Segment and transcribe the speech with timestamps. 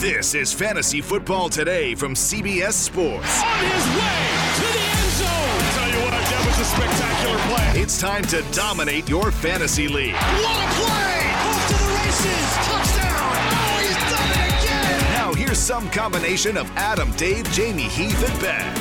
[0.00, 3.42] This is Fantasy Football Today from CBS Sports.
[3.42, 4.16] On his way
[4.56, 5.60] to the end zone.
[5.76, 7.82] Tell you what, that was a spectacular play.
[7.82, 10.14] It's time to dominate your fantasy league.
[10.14, 11.20] What a play!
[11.44, 12.48] Off to the races.
[12.64, 13.44] Touchdown.
[13.52, 15.12] Oh, he's done it again.
[15.12, 18.72] Now here's some combination of Adam, Dave, Jamey, Heath, and Ben.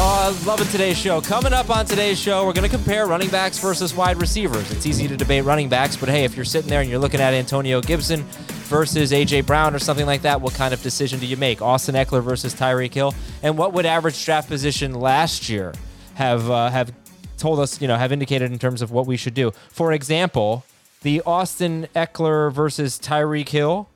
[0.00, 1.20] Oh, loving today's show.
[1.20, 4.70] Coming up on today's show, we're going to compare running backs versus wide receivers.
[4.70, 7.20] It's easy to debate running backs, but hey, if you're sitting there and you're looking
[7.20, 8.24] at Antonio Gibson
[8.68, 11.62] versus AJ Brown or something like that, what kind of decision do you make?
[11.62, 15.72] Austin Ekeler versus Tyreek Hill, and what would average draft position last year
[16.14, 16.92] have uh, have
[17.38, 17.80] told us?
[17.80, 19.52] You know, have indicated in terms of what we should do.
[19.70, 20.64] For example,
[21.02, 23.88] the Austin Ekeler versus Tyreek Hill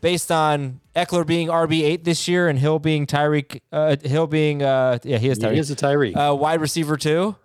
[0.00, 4.62] based on Ekeler being RB eight this year and Hill being Tyreek, uh, Hill being
[4.62, 5.52] uh, yeah he is Tyreek.
[5.52, 6.16] He is a Tyreek.
[6.16, 7.36] Uh, wide receiver two.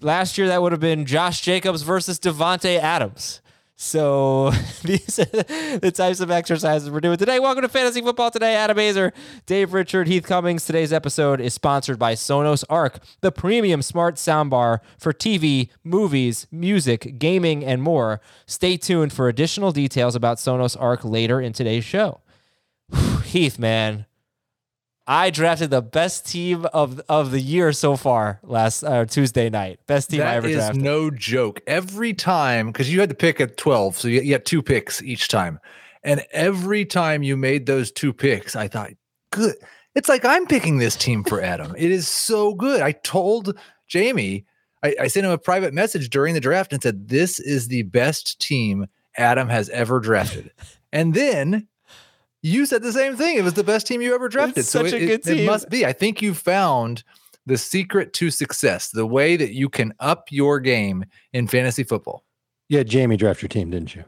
[0.00, 3.40] Last year that would have been Josh Jacobs versus Davante Adams.
[3.84, 4.50] So
[4.84, 7.40] these are the types of exercises we're doing today.
[7.40, 8.54] Welcome to Fantasy Football Today.
[8.54, 9.10] Adam Aizer,
[9.44, 10.64] Dave Richard, Heath Cummings.
[10.64, 17.18] Today's episode is sponsored by Sonos Arc, the premium smart soundbar for TV, movies, music,
[17.18, 18.20] gaming, and more.
[18.46, 22.20] Stay tuned for additional details about Sonos Arc later in today's show.
[23.24, 24.06] Heath, man,
[25.06, 29.80] I drafted the best team of of the year so far last uh, Tuesday night.
[29.86, 30.82] Best team I ever is drafted.
[30.82, 31.60] no joke.
[31.66, 35.02] Every time, because you had to pick at 12, so you, you had two picks
[35.02, 35.58] each time.
[36.04, 38.90] And every time you made those two picks, I thought,
[39.30, 39.54] good.
[39.94, 41.74] It's like I'm picking this team for Adam.
[41.76, 42.80] it is so good.
[42.80, 43.58] I told
[43.90, 44.44] Jamey,
[44.82, 47.82] I, I sent him a private message during the draft and said, This is the
[47.82, 48.86] best team
[49.16, 50.50] Adam has ever drafted.
[50.92, 51.68] and then
[52.42, 53.36] you said the same thing.
[53.38, 54.58] It was the best team you ever drafted.
[54.58, 55.86] It's so such it, a good it- it must be.
[55.86, 57.04] I think you found
[57.46, 62.24] the secret to success, the way that you can up your game in fantasy football.
[62.68, 64.04] yeah, Jamey draft your team, didn't you?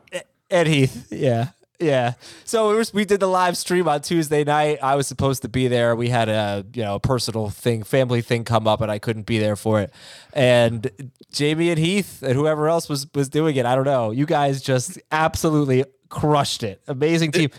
[0.50, 1.48] Ed Heath, yeah.
[1.80, 2.12] Yeah.
[2.44, 4.78] So it was we did the live stream on Tuesday night.
[4.80, 5.96] I was supposed to be there.
[5.96, 9.26] We had a, you know, a personal thing, family thing come up and I couldn't
[9.26, 9.92] be there for it.
[10.32, 10.88] And
[11.32, 14.12] Jamey and Heath and whoever else was was doing it, I don't know.
[14.12, 16.80] You guys just absolutely crushed it.
[16.86, 17.50] Amazing team.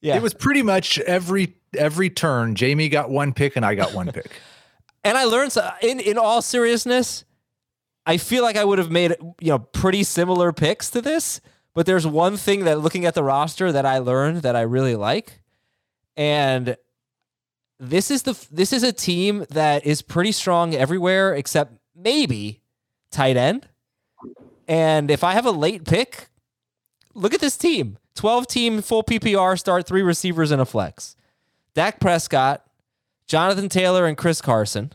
[0.00, 0.16] Yeah.
[0.16, 2.54] It was pretty much every every turn.
[2.54, 4.30] Jamey got one pick and I got one pick.
[5.04, 7.24] and I learned so- in in all seriousness,
[8.06, 11.40] I feel like I would have made you know pretty similar picks to this,
[11.74, 14.96] but there's one thing that looking at the roster that I learned that I really
[14.96, 15.40] like,
[16.16, 16.76] and
[17.80, 22.60] this is the this is a team that is pretty strong everywhere except maybe
[23.10, 23.68] tight end.
[24.66, 26.28] And if I have a late pick,
[27.18, 27.98] look at this team.
[28.14, 31.14] 12 team full PPR start three receivers and a flex.
[31.74, 32.64] Dak Prescott,
[33.26, 34.92] Jonathan Taylor and Chris Carson,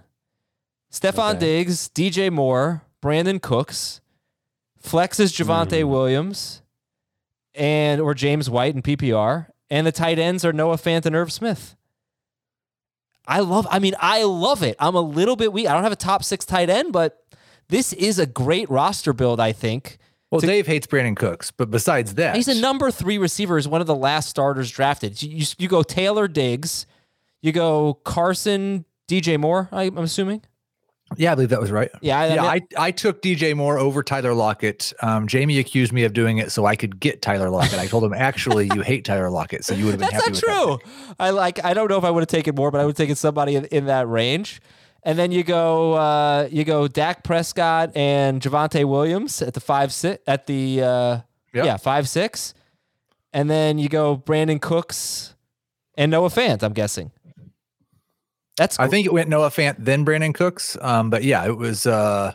[0.92, 1.40] Stefon Okay.
[1.40, 4.02] Diggs, DJ Moore, Brandin Cooks,
[4.80, 5.90] Flex is Javonte hmm.
[5.90, 6.62] Williams,
[7.56, 11.32] and or James White in PPR, and the tight ends are Noah Fant and Irv
[11.32, 11.76] Smith.
[13.26, 13.66] I love.
[13.72, 14.76] I mean, I love it.
[14.80, 15.68] I'm a little bit weak.
[15.68, 17.24] I don't have a top six tight end, but
[17.70, 19.40] this is a great roster build.
[19.40, 19.98] I think.
[20.34, 23.58] Well, Dave hates Brandin Cooks, but besides that, He's a number three receiver.
[23.58, 25.22] Is one of the last starters drafted.
[25.22, 26.86] You, you, you go Taylor Diggs,
[27.42, 29.70] you go Carson, DJ Moore.
[29.72, 30.42] I, I'm assuming.
[31.18, 31.92] yeah, I believe that was right.
[32.02, 32.44] Yeah, I- yeah.
[32.44, 34.92] I I, I took DJ Moore over Tyler Lockett.
[35.04, 37.78] Um, Jamey accused me of doing it so I could get Tyler Lockett.
[37.78, 40.48] I told him actually you hate Tyler Lockett, so you would have been That's happy
[40.48, 41.06] not with that true.
[41.10, 41.16] pick.
[41.20, 41.64] I like.
[41.64, 43.56] I don't know if I would have taken more, but I would have taken somebody
[43.56, 44.62] in, in that range.
[45.06, 49.92] And then you go, uh, you go Dak Prescott and Javonte Williams at the five
[49.92, 51.18] six at the uh,
[51.54, 51.66] Yep.
[51.66, 52.54] yeah five six,
[53.32, 55.36] and then you go Brandin Cooks
[55.96, 56.64] and Noah Fant.
[56.64, 57.12] I'm guessing.
[58.58, 60.78] That's I think it went Noah Fant then Brandin Cooks.
[60.82, 62.34] Um, but yeah, it was uh,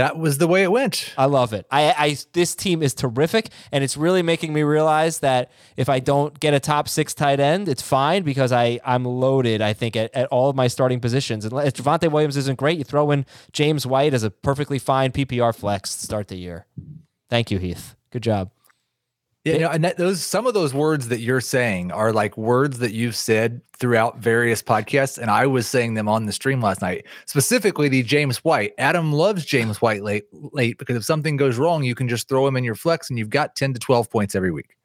[0.00, 1.12] that was the way it went.
[1.18, 1.66] I love it.
[1.70, 5.98] I, I this team is terrific, and it's really making me realize that if I
[6.00, 9.60] don't get a top six tight end, it's fine because I I'm loaded.
[9.60, 11.44] I think at, at all of my starting positions.
[11.44, 15.12] And if Javonte Williams isn't great, you throw in James White as a perfectly fine
[15.12, 16.66] PPR flex to start the year.
[17.28, 17.94] Thank you, Heath.
[18.10, 18.50] Good job.
[19.44, 22.36] Yeah, you know, and that, those some of those words that you're saying are like
[22.36, 26.60] words that you've said throughout various podcasts, and I was saying them on the stream
[26.60, 27.06] last night.
[27.24, 28.74] Specifically, the James White.
[28.76, 32.46] Adam loves James White late, late because if something goes wrong, you can just throw
[32.46, 34.76] him in your flex, and you've got ten to twelve points every week.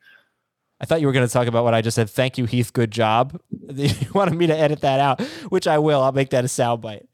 [0.79, 2.09] I thought you were going to talk about what I just said.
[2.09, 2.71] Thank you, Heath.
[2.71, 3.39] Good job.
[3.67, 6.01] You wanted me to edit that out, which I will.
[6.01, 7.07] I'll make that a soundbite.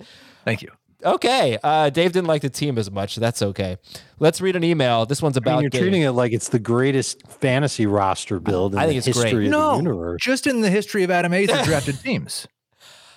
[0.45, 0.69] Thank you.
[1.03, 1.57] Okay.
[1.63, 3.15] Uh, Dave didn't like the team as much.
[3.15, 3.77] So that's okay.
[4.19, 5.05] Let's read an email.
[5.05, 5.81] This one's I about mean, you're Gabe.
[5.81, 9.27] treating it like it's the greatest fantasy roster build in I think the it's great.
[9.29, 10.21] history of No, the universe.
[10.21, 12.47] just in the history of Adam A's drafted teams.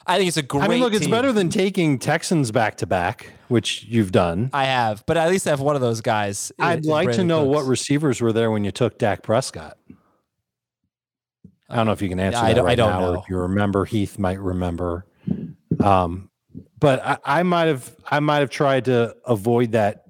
[0.06, 0.64] I think it's a great.
[0.64, 1.10] I mean, look, it's team.
[1.10, 4.50] better than taking Texans back to back, which you've done.
[4.52, 6.52] I have, but at least I have one of those guys.
[6.58, 9.22] in- I'd in like to Brandon know what receivers were there when you took Dak
[9.22, 9.78] Prescott.
[11.70, 13.12] I don't know if you can answer I that don't- I right don't now, or
[13.14, 13.20] know.
[13.22, 13.86] if you remember.
[13.86, 15.06] Heath might remember.
[15.82, 16.28] Um,
[16.78, 20.04] but I, I might have I might have tried to avoid that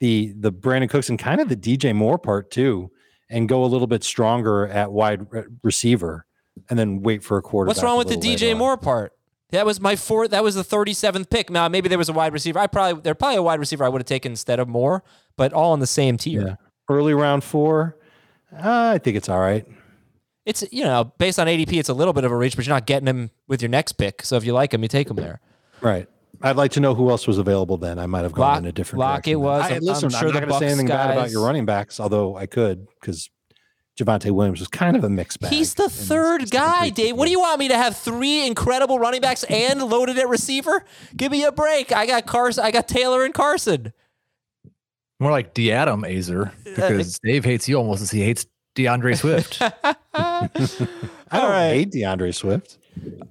[0.00, 2.90] the the Brandin Cooks and kind of the DJ Moore part too,
[3.30, 5.26] and go a little bit stronger at wide
[5.62, 6.26] receiver,
[6.70, 7.68] and then wait for a quarter.
[7.68, 8.58] What's wrong with the DJ on.
[8.58, 9.12] Moore part?
[9.50, 10.32] That was my fourth.
[10.32, 11.48] That was the 37th pick.
[11.48, 12.58] Now maybe there was a wide receiver.
[12.58, 15.02] I probably there probably a wide receiver I would have taken instead of Moore,
[15.36, 16.46] but all in the same tier.
[16.48, 16.54] Yeah.
[16.90, 17.98] Early round four,
[18.52, 19.66] uh, I think it's all right.
[20.48, 22.74] It's you know based on ADP, it's a little bit of a reach, but you're
[22.74, 24.22] not getting him with your next pick.
[24.22, 25.40] So if you like him, you take him there.
[25.82, 26.08] Right.
[26.40, 27.98] I'd like to know who else was available then.
[27.98, 29.62] I might have gone Lock- in a different Lock direction it was.
[29.64, 31.44] I, I'm- listen, I'm sure I'm not going to say anything Bucks bad about your
[31.44, 33.28] running backs, although I could because
[33.98, 35.52] Javonte Williams was kind of a mixed bag.
[35.52, 37.14] He's the third his guy, Dave.
[37.16, 40.82] What do you want me to have three incredible running backs and loaded at receiver?
[41.14, 41.92] Give me a break.
[41.92, 42.64] I got Carson.
[42.64, 43.92] I got Taylor and Carson.
[45.20, 49.60] More like D'Adam Aizer uh, because Dave hates you almost as he hates D'Andre Swift.
[50.14, 50.90] I don't
[51.32, 51.72] All right.
[51.74, 52.78] hate D'Andre Swift.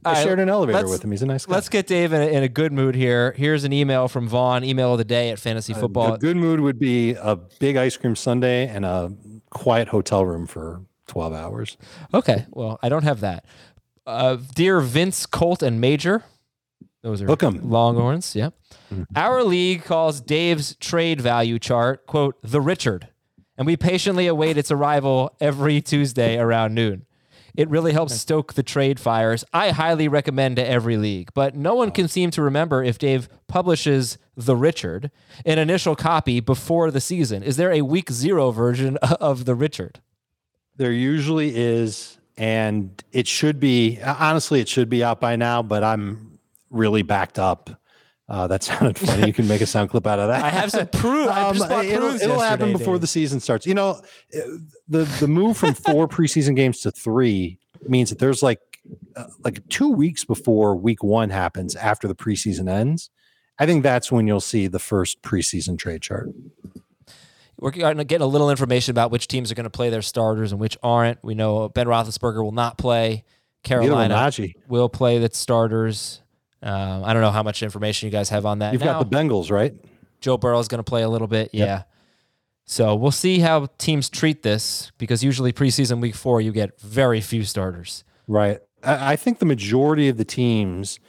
[0.05, 1.11] I All right, shared an elevator let's- with him.
[1.11, 1.53] He's a nice guy.
[1.55, 3.33] Let's get Dave in a, in a good mood here.
[3.33, 4.63] Here's an email from Vaughn.
[4.63, 6.17] Email of the day at Fantasy A Football.
[6.17, 9.11] good mood would be a big ice cream sundae and a
[9.49, 11.77] quiet hotel room for 12 hours.
[12.13, 12.45] Okay.
[12.51, 13.45] Well, I don't have that.
[14.05, 16.23] Uh, dear Vince, Colt, and Major.
[17.03, 17.69] Those are Hook 'em.
[17.69, 18.35] Longhorns.
[18.35, 18.53] Yep.
[19.15, 23.09] Our league calls Dave's trade value chart, quote, the Richard.
[23.57, 27.05] And we patiently await its arrival every Tuesday around noon.
[27.57, 29.43] It really helps stoke the trade fires.
[29.51, 33.27] I highly recommend to every league, but no one can seem to remember if Dave
[33.47, 35.09] publishes The Richard,
[35.43, 37.41] an initial copy before the season.
[37.41, 40.01] Is there a week zero version of The Richard?
[40.75, 45.83] There usually is, and it should be, honestly, it should be out by now, but
[45.83, 46.37] I'm
[46.69, 47.81] really backed up.
[48.29, 49.25] Uh, that sounded funny.
[49.25, 50.43] You can make a sound clip out of that.
[50.43, 51.29] I have some proof.
[51.29, 53.01] I just bought Um, it'll it'll happen before Dave.
[53.01, 53.65] the season starts.
[53.65, 53.89] You know,
[54.35, 54.39] uh,
[54.87, 57.57] the the move from four preseason games to three
[57.87, 58.59] means that there's like
[59.15, 63.09] uh, like two weeks before week one happens after the preseason ends.
[63.59, 66.29] I think that's when you'll see the first preseason trade chart.
[67.59, 70.61] We're getting a little information about which teams are going to play their starters and
[70.61, 71.23] which aren't.
[71.23, 73.23] We know Ben Roethlisberger will not play.
[73.63, 74.13] Carolina
[74.67, 76.21] will play its starters.
[76.61, 78.73] Um, I don't know how much information you guys have on that.
[78.73, 78.99] You've now.
[78.99, 79.73] got the Bengals, right?
[80.21, 81.51] Joe Burrow is going to play a little bit.
[81.53, 81.83] Yeah.
[82.65, 87.21] So we'll see how teams treat this because usually preseason week four, you get very
[87.21, 88.03] few starters.
[88.27, 88.59] Right.
[88.83, 90.99] I, I think the majority of the teams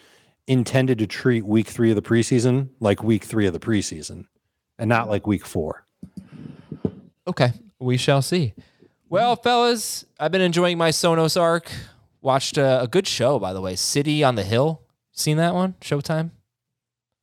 [0.47, 4.27] intended to treat week three of the preseason like week three of the preseason
[4.79, 5.85] and not like week four.
[7.27, 7.53] Okay.
[7.81, 8.55] We shall see.
[9.09, 11.71] Well, fellas, I've been enjoying my Sonos arc.
[12.21, 13.75] Watched a, a good show, by the way.
[13.75, 14.83] City on the Hill.
[15.19, 15.75] Seen that one?
[15.81, 16.31] Showtime.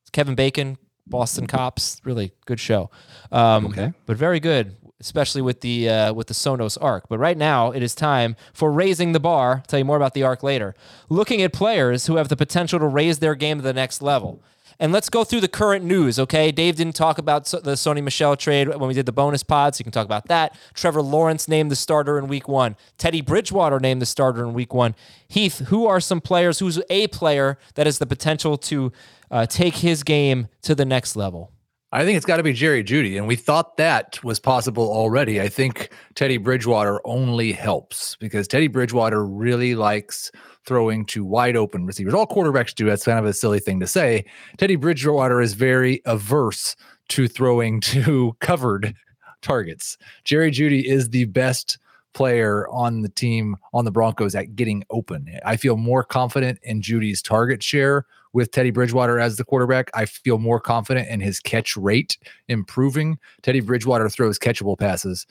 [0.02, 0.76] It's Kevin Bacon,
[1.06, 2.00] Boston Cops.
[2.04, 2.90] Really good show.
[3.32, 3.92] Um, Okay.
[4.04, 7.08] but very good, especially with the uh, with the Sonos Arc.
[7.08, 9.56] But right now, it is time for raising the bar.
[9.56, 10.74] I'll tell you more about the Arc later.
[11.08, 14.42] Looking at players who have the potential to raise their game to the next level.
[14.78, 16.52] And let's go through the current news, okay?
[16.52, 19.80] Dave didn't talk about the Sony Michel trade when we did the bonus pod, so
[19.80, 20.56] you can talk about that.
[20.74, 22.76] Trevor Lawrence named the starter in week one.
[22.98, 24.94] Teddy Bridgewater named the starter in week one.
[25.28, 28.92] Heath, who are some players, who's a player that has the potential to
[29.30, 31.52] uh, take his game to the next level?
[31.92, 35.40] I think it's got to be Jerry Jeudy, and we thought that was possible already.
[35.40, 40.30] I think Teddy Bridgewater only helps because Teddy Bridgewater really likes
[40.66, 42.14] throwing to wide open receivers.
[42.14, 42.86] All quarterbacks do.
[42.86, 44.24] That's kind of a silly thing to say.
[44.58, 46.76] Teddy Bridgewater is very averse
[47.08, 48.94] to throwing to covered
[49.42, 49.96] targets.
[50.24, 51.78] Jerry Jeudy is the best
[52.14, 55.28] player on the team on the Broncos at getting open.
[55.44, 59.90] I feel more confident in Jeudy's target share with Teddy Bridgewater as the quarterback.
[59.94, 62.16] I feel more confident in his catch rate
[62.48, 63.18] improving.
[63.42, 65.26] Teddy Bridgewater throws catchable passes.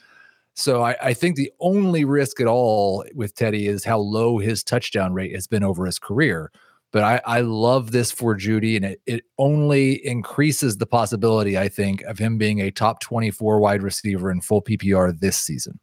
[0.56, 4.64] So I, I think the only risk at all with Teddy is how low his
[4.64, 6.52] touchdown rate has been over his career.
[6.94, 11.68] But I, I love this for Jeudy, and it, it only increases the possibility, I
[11.68, 15.80] think, of him being a top 24 wide receiver in full PPR this season.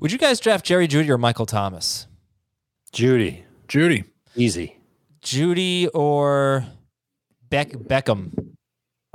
[0.00, 2.08] Would you guys draft Jerry Jeudy or Michael Thomas?
[2.92, 4.04] Jeudy, Jeudy.
[4.34, 4.76] easy.
[5.22, 6.66] Jeudy or
[7.48, 8.32] Beck Beckham?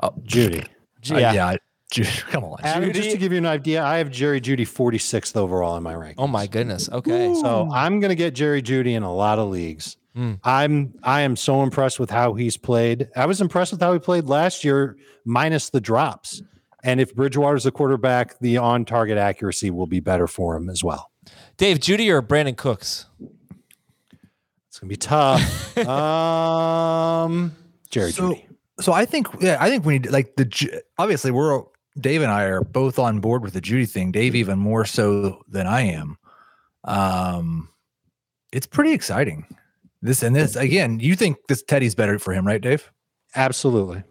[0.01, 0.65] Oh, Jeudy.
[1.01, 1.55] Ju- Uh, yeah.
[1.95, 2.03] Yeah.
[2.05, 2.57] Jeudy, come on.
[2.63, 5.93] Adam, just to give you an idea, I have Jerry Jeudy 46th overall in my
[5.93, 6.15] rank.
[6.17, 6.89] Oh my goodness.
[6.89, 7.33] Okay.
[7.36, 9.98] So I'm going to get Jerry Jeudy in a lot of leagues.
[10.15, 10.33] Hmm.
[10.43, 13.07] I'm I am so impressed with how he's played.
[13.15, 16.41] I was impressed with how he played last year, minus the drops.
[16.83, 20.83] And if Bridgewater's the quarterback, the on target accuracy will be better for him as
[20.83, 21.12] well.
[21.57, 23.05] Dave Jeudy or Brandin Cooks?
[24.67, 25.77] It's gonna be tough.
[25.88, 27.55] um,
[27.89, 28.45] Jerry So- Jeudy.
[28.79, 31.62] So I think, yeah, I think we need like the Ju- obviously we're
[32.00, 34.12] Dave and I are both on board with the Jeudy thing.
[34.12, 36.17] Dave even more so than I am.
[36.83, 37.69] Um,
[38.51, 39.45] it's pretty exciting.
[40.01, 41.00] This and this again.
[41.00, 42.91] You think this Teddy's better for him, right, Dave?
[43.36, 44.03] Absolutely.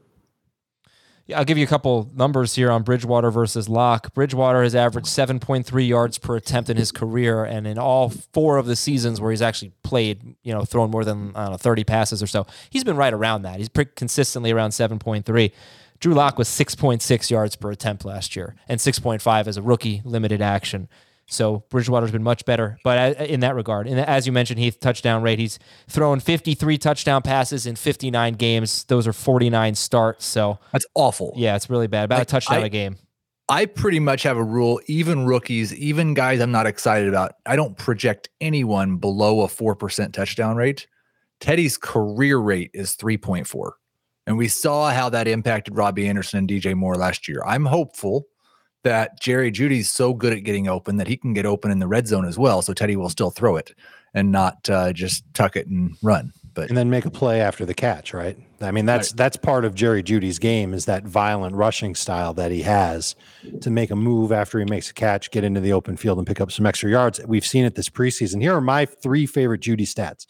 [1.26, 4.12] Yeah, I'll give you a couple numbers here on Bridgewater versus Lock.
[4.14, 8.66] Bridgewater has averaged 7.3 yards per attempt in his career, and in all four of
[8.66, 12.26] the seasons where he's actually played, you know, thrown more than know, 30 passes or
[12.26, 13.58] so, he's been right around that.
[13.58, 15.52] He's pretty consistently around 7.3.
[16.00, 20.40] Drew Lock was 6.6 yards per attempt last year, and 6.5 as a rookie limited
[20.40, 20.88] action.
[21.26, 25.22] So Bridgewater's been much better, but in that regard, and as you mentioned, Heath touchdown
[25.22, 28.82] rate, he's thrown 53 touchdown passes in 59 games.
[28.84, 30.26] Those are 49 starts.
[30.26, 31.32] So that's awful.
[31.36, 32.04] Yeah, it's really bad.
[32.04, 32.96] About like, a touchdown I, a game.
[33.48, 34.80] I pretty much have a rule.
[34.86, 39.76] Even rookies, even guys I'm not excited about, I don't project anyone below a four
[39.76, 40.88] percent touchdown rate.
[41.40, 43.70] Teddy's career rate is 3.4.
[44.30, 47.42] And we saw how that impacted Robbie Anderson and DJ Moore last year.
[47.44, 48.28] I'm hopeful
[48.84, 51.88] that Jerry Jeudy's so good at getting open that he can get open in the
[51.88, 52.62] red zone as well.
[52.62, 53.74] So Teddy will still throw it
[54.14, 56.32] and not uh, just tuck it and run.
[56.54, 58.38] But and then make a play after the catch, right?
[58.60, 59.16] I mean, that's right.
[59.16, 63.16] that's part of Jerry Jeudy's game is that violent rushing style that he has
[63.62, 66.26] to make a move after he makes a catch, get into the open field and
[66.26, 67.20] pick up some extra yards.
[67.26, 68.40] We've seen it this preseason.
[68.40, 70.26] Here are my three favorite Jeudy stats.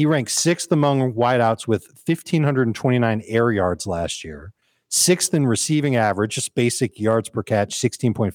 [0.00, 4.54] He ranked sixth among wideouts with 1,529 air yards last year
[4.88, 8.32] sixth in receiving average, just basic yards per catch, 16.5,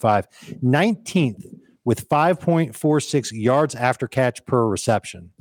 [0.63, 5.31] 19th with 5.46 yards after catch per reception.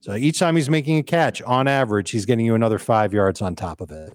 [0.00, 3.42] So each time he's making a catch, on average, he's getting you another five yards
[3.42, 4.14] on top of it.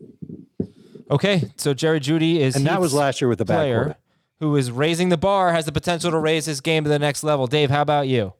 [1.11, 3.95] Okay, so Jerry Jeudy is and that was last year with the player
[4.39, 7.23] who is raising the bar, has the potential to raise his game to the next
[7.23, 7.45] level.
[7.45, 8.33] Dave, how about you?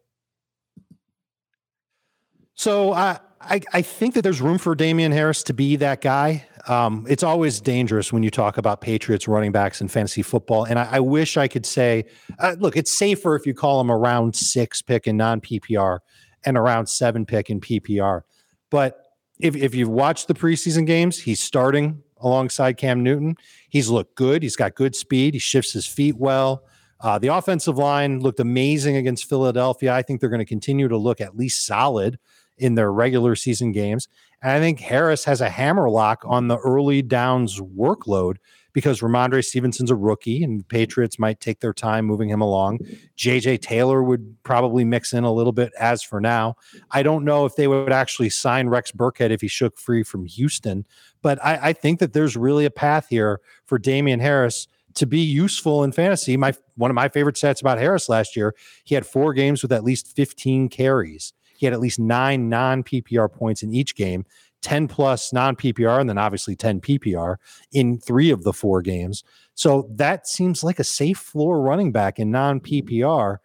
[2.56, 6.46] So I I, I think that there's room for Damien Harris to be that guy.
[6.68, 10.64] Um, it's always dangerous when you talk about Patriots running backs in fantasy football.
[10.64, 12.06] And I, I wish I could say,
[12.40, 16.00] uh, look, it's safer if you call him a round six pick in non PPR
[16.46, 18.22] and a round seven pick in PPR.
[18.70, 19.04] But
[19.40, 23.36] if, if you've watched the preseason games, he's starting alongside Cam Newton.
[23.70, 24.42] He's looked good.
[24.42, 25.34] He's got good speed.
[25.34, 26.64] He shifts his feet well.
[27.02, 29.94] Uh, the offensive line looked amazing against Philadelphia.
[29.94, 32.18] I think they're going to continue to look at least solid
[32.58, 34.08] in their regular season games.
[34.42, 38.38] And I think Harris has a hammerlock on the early downs workload
[38.74, 42.80] because Rhamondre Stevenson's a rookie and the Patriots might take their time moving him along.
[43.18, 46.56] JJ Taylor would probably mix in a little bit as for now.
[46.92, 50.26] I don't know if they would actually sign Rex Burkhead if he shook free from
[50.26, 50.86] Houston,
[51.22, 55.20] but I, I think that there's really a path here for Damien Harris to be
[55.20, 56.38] useful in fantasy.
[56.38, 59.72] My one of my favorite stats about Harris last year, he had four games with
[59.72, 61.34] at least 15 carries.
[61.64, 64.26] He had at least nine non PPR points in each game,
[64.64, 67.38] 10 plus non PPR, and then obviously 10 PPR
[67.72, 69.24] in three of the four games.
[69.56, 73.38] So that seems like a safe floor running back in non PPR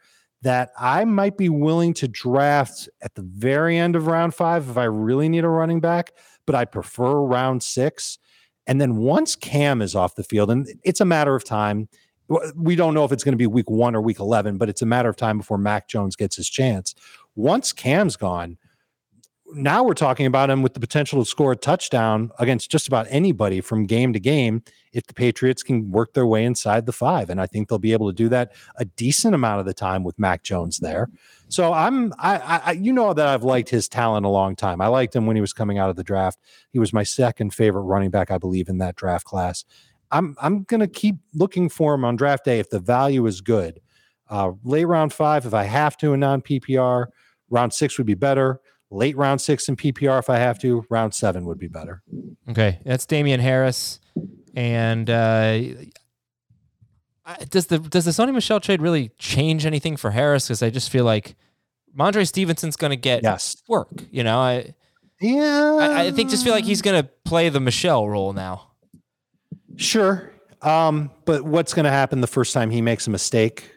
[0.43, 4.77] that I might be willing to draft at the very end of round five if
[4.77, 6.11] I really need a running back,
[6.45, 8.19] but I prefer round six.
[8.67, 11.89] And then once Cam is off the field, and it's a matter of time,
[12.55, 14.83] we don't know if it's going to be week one or week 11, but it's
[14.83, 16.95] a matter of time before Mac Jones gets his chance.
[17.39, 18.59] Once Cam's gone,
[19.55, 23.07] now we're talking about him with the potential to score a touchdown against just about
[23.11, 24.61] anybody from game to game
[24.93, 27.31] if the Patriots can work their way inside the five.
[27.31, 30.03] And I think they'll be able to do that a decent amount of the time
[30.03, 31.11] with Mac Jones there.
[31.49, 34.81] So I'm, I, I, you know that I've liked his talent a long time.
[34.81, 36.41] I liked him when he was coming out of the draft.
[36.73, 39.65] He was my second favorite running back, I believe, in that draft class.
[40.11, 43.41] I'm, I'm going to keep looking for him on draft day if the value is
[43.43, 43.81] good.
[44.29, 47.07] Uh, late round five, if I have to, in non PPR
[47.51, 48.61] Round six would be better.
[48.91, 50.85] Late round six in PPR if I have to.
[50.89, 52.03] Round seven would be better.
[52.49, 54.01] Okay, that's Damien Harris,
[54.55, 55.61] and uh,
[57.51, 60.49] does the does the Sony Michel trade really change anything for Harris?
[60.49, 61.37] Because I just feel like
[61.97, 63.63] Mondre Stevenson's going to get yes.
[63.69, 63.91] work.
[64.11, 64.75] You know, I
[65.21, 68.71] yeah, I, I think just feel like he's going to play the Michel role now.
[69.77, 73.71] Sure, um, but what's going to happen the first time he makes a mistake?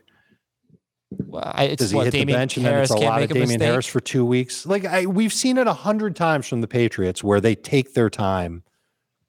[1.12, 3.22] Well, I, Does he what, hit Damien the bench and Harris then it's a lot
[3.22, 3.62] of Damien mistake?
[3.62, 4.66] Harris for two weeks?
[4.66, 8.10] Like I, we've seen it a hundred times from the Patriots where they take their
[8.10, 8.64] time.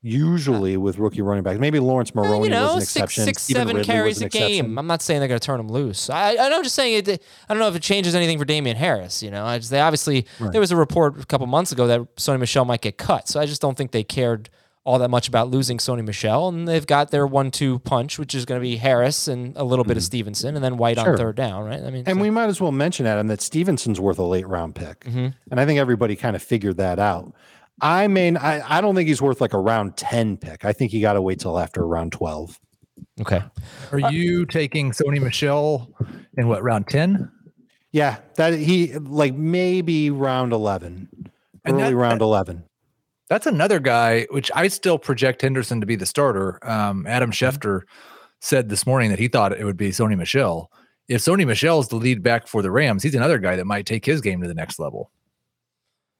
[0.05, 3.25] Usually with rookie running backs, maybe Laurence Maroney you know, was an exception.
[3.25, 4.77] Six, six seven carries a game.
[4.77, 6.11] I'm not saying they're going to turn him loose.
[6.11, 7.23] I, I'm just saying it.
[7.49, 9.23] I don't know if it changes anything for Damien Harris.
[9.23, 10.51] You know, I just, they obviously right.
[10.51, 13.29] there was a report a couple months ago that Sony Michel might get cut.
[13.29, 14.51] So I just don't think they cared
[14.85, 18.45] all that much about losing Sony Michel, and they've got their one-two punch, which is
[18.45, 19.99] going to be Harris and a little bit mm-hmm.
[19.99, 21.13] of Stevenson, and then White sure.
[21.13, 21.81] on third down, right?
[21.81, 22.23] I mean, and so.
[22.23, 25.29] we might as well mention Adam that Stevenson's worth a late round pick, mm-hmm.
[25.51, 27.33] and I think everybody kind of figured that out.
[27.81, 30.65] I mean, I, I don't think he's worth like a round ten pick.
[30.65, 32.59] I think you got to wait till after round twelve.
[33.21, 33.43] Okay.
[33.93, 35.93] Are you taking Sony Michel
[36.37, 37.31] in what round ten?
[37.93, 41.09] Yeah, that he like maybe round eleven,
[41.65, 42.65] And early that- round eleven.
[43.29, 46.59] That's another guy, which I still project Henderson to be the starter.
[46.69, 47.45] Um, Adam Mm-hmm.
[47.45, 47.83] Schefter
[48.41, 50.71] said this morning that he thought it would be Sony Michel.
[51.09, 53.87] If Sony Michel is the lead back for the Rams, he's another guy that might
[53.87, 55.11] take his game to the next level.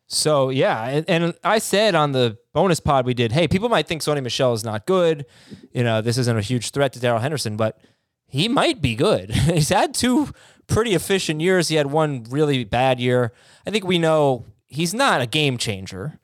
[0.07, 3.87] So yeah, and, and I said on the bonus pod we did, hey, people might
[3.87, 5.25] think Sony Michel is not good.
[5.73, 7.81] You know, this isn't a huge threat to Darrell Henderson, but
[8.27, 9.31] he might be good.
[9.31, 10.33] He's had two
[10.67, 11.69] pretty efficient years.
[11.69, 13.33] He had one really bad year.
[13.67, 16.19] I think we know he's not a game changer,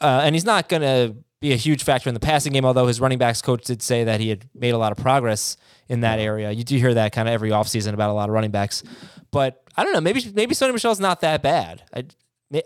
[0.00, 2.64] uh, and he's not going to be a huge factor in the passing game.
[2.64, 5.56] Although his running backs coach did say that he had made a lot of progress
[5.88, 6.50] in that area.
[6.52, 8.82] You do hear that kind of every offseason about a lot of running backs,
[9.30, 10.00] but I don't know.
[10.00, 11.82] Maybe maybe Sony Michel's not that bad.
[11.94, 12.04] I,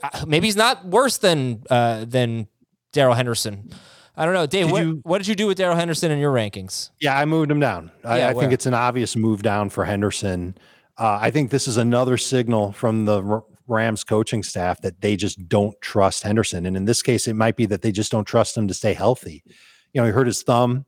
[0.03, 2.49] uh, maybe he's not worse than uh, than
[2.93, 3.71] Darrell Henderson.
[4.17, 4.67] I don't know, Dave.
[4.67, 6.91] Did What, you- what did you do with Darrell Henderson in your rankings?
[7.01, 7.91] Yeah, I moved him down.
[8.05, 10.57] I, Yeah, I think it's an obvious move down for Henderson.
[10.97, 15.49] Uh, I think this is another signal from the Rams coaching staff that they just
[15.49, 16.67] don't trust Henderson.
[16.67, 18.93] And in this case, it might be that they just don't trust him to stay
[18.93, 19.43] healthy.
[19.93, 20.85] You know, he hurt his thumb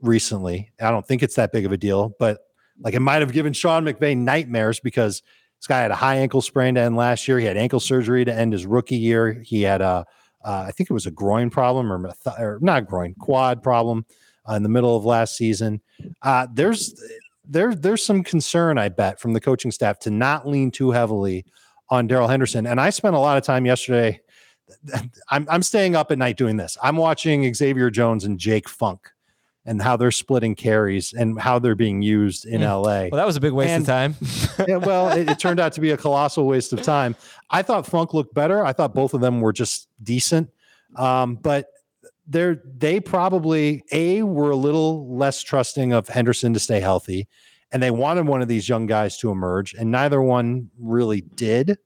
[0.00, 0.72] recently.
[0.80, 2.40] I don't think it's that big of a deal, but
[2.80, 5.22] like it might have given Sean McVay nightmares because
[5.58, 7.38] this guy had a high ankle sprain to end last year.
[7.38, 9.40] He had ankle surgery to end his rookie year.
[9.44, 10.04] He had a,
[10.44, 14.04] uh, I think it was a groin problem or, or not groin, quad problem
[14.48, 15.80] uh, in the middle of last season.
[16.20, 17.00] Uh, there's
[17.44, 21.44] there there's some concern, I bet, from the coaching staff to not lean too heavily
[21.92, 22.66] on Darrell Henderson.
[22.66, 24.18] And I spent a lot of time yesterday.
[25.28, 26.78] I'm I'm staying up at night doing this.
[26.82, 29.10] I'm watching Xavier Jones and Jake Funk
[29.66, 32.80] and how they're splitting carries and how they're being used in LA.
[32.82, 34.16] Well, that was a big waste And- of time.
[34.68, 37.14] yeah, well, it, it turned out to be a colossal waste of time.
[37.50, 38.64] I thought Funk looked better.
[38.64, 40.48] I thought both of them were just decent.
[40.96, 41.66] Um, but
[42.26, 47.28] they're they probably a were a little less trusting of Henderson to stay healthy,
[47.72, 51.78] and they wanted one of these young guys to emerge, and neither one really did.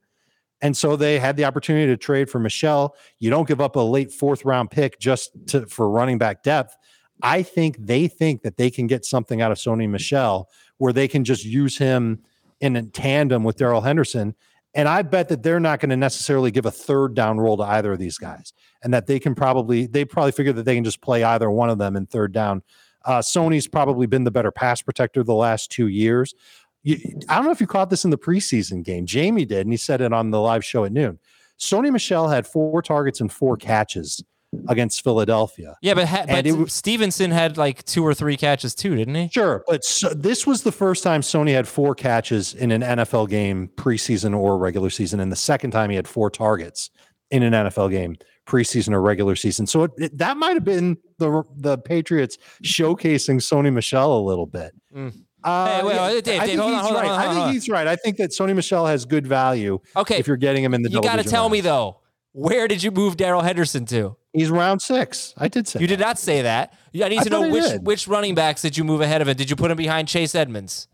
[0.62, 2.96] And so they had the opportunity to trade for Michel.
[3.18, 6.76] You don't give up a late fourth round pick just to, for running back depth.
[7.22, 11.08] I think they think that they can get something out of Sony Michel where they
[11.08, 12.22] can just use him
[12.60, 14.34] in a tandem with Darrell Henderson.
[14.74, 17.62] And I bet that they're not going to necessarily give a third down role to
[17.62, 20.84] either of these guys, and that they can probably they probably figure that they can
[20.84, 22.62] just play either one of them in third down.
[23.06, 26.34] Uh, Sony's probably been the better pass protector the last two years.
[26.82, 29.06] You, I don't know if you caught this in the preseason game.
[29.06, 31.18] Jamey did, and he said it on the live show at noon.
[31.58, 34.22] Sony Michel had four targets and four catches
[34.68, 35.76] against Philadelphia.
[35.82, 39.28] Yeah, but ha- but it Stevenson had like two or three catches too, didn't he?
[39.28, 43.28] Sure, but so, this was the first time Sony had four catches in an NFL
[43.28, 46.90] game preseason or regular season, and the second time he had four targets
[47.30, 48.16] in an NFL game
[48.46, 49.66] preseason or regular season.
[49.66, 54.46] So it, it- that might have been the the Patriots showcasing Sony Michel a little
[54.46, 54.72] bit.
[54.94, 55.12] Mm.
[55.44, 57.08] Uh, Hey, wait, yeah, wait, Dave, I Dave, think hold on, he's hold on, right.
[57.08, 57.86] hold on, I think he's right.
[57.86, 60.88] I think that Sony Michel has good value Okay, if you're getting him in the.
[60.88, 62.00] Double you got to double-digit tell me though.
[62.32, 64.16] Where did you move Darrell Henderson to?
[64.34, 65.32] He's round six.
[65.38, 66.74] I did say You did not say that.
[66.94, 67.86] I need I to know which did.
[67.86, 69.38] which running backs did you move ahead of it?
[69.38, 70.88] Did you put him behind Chase Edmonds?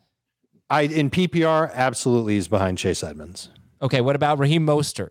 [0.70, 3.48] I in PPR absolutely he's behind Chase Edmonds.
[3.80, 5.10] Okay, what about Raheem Mostert?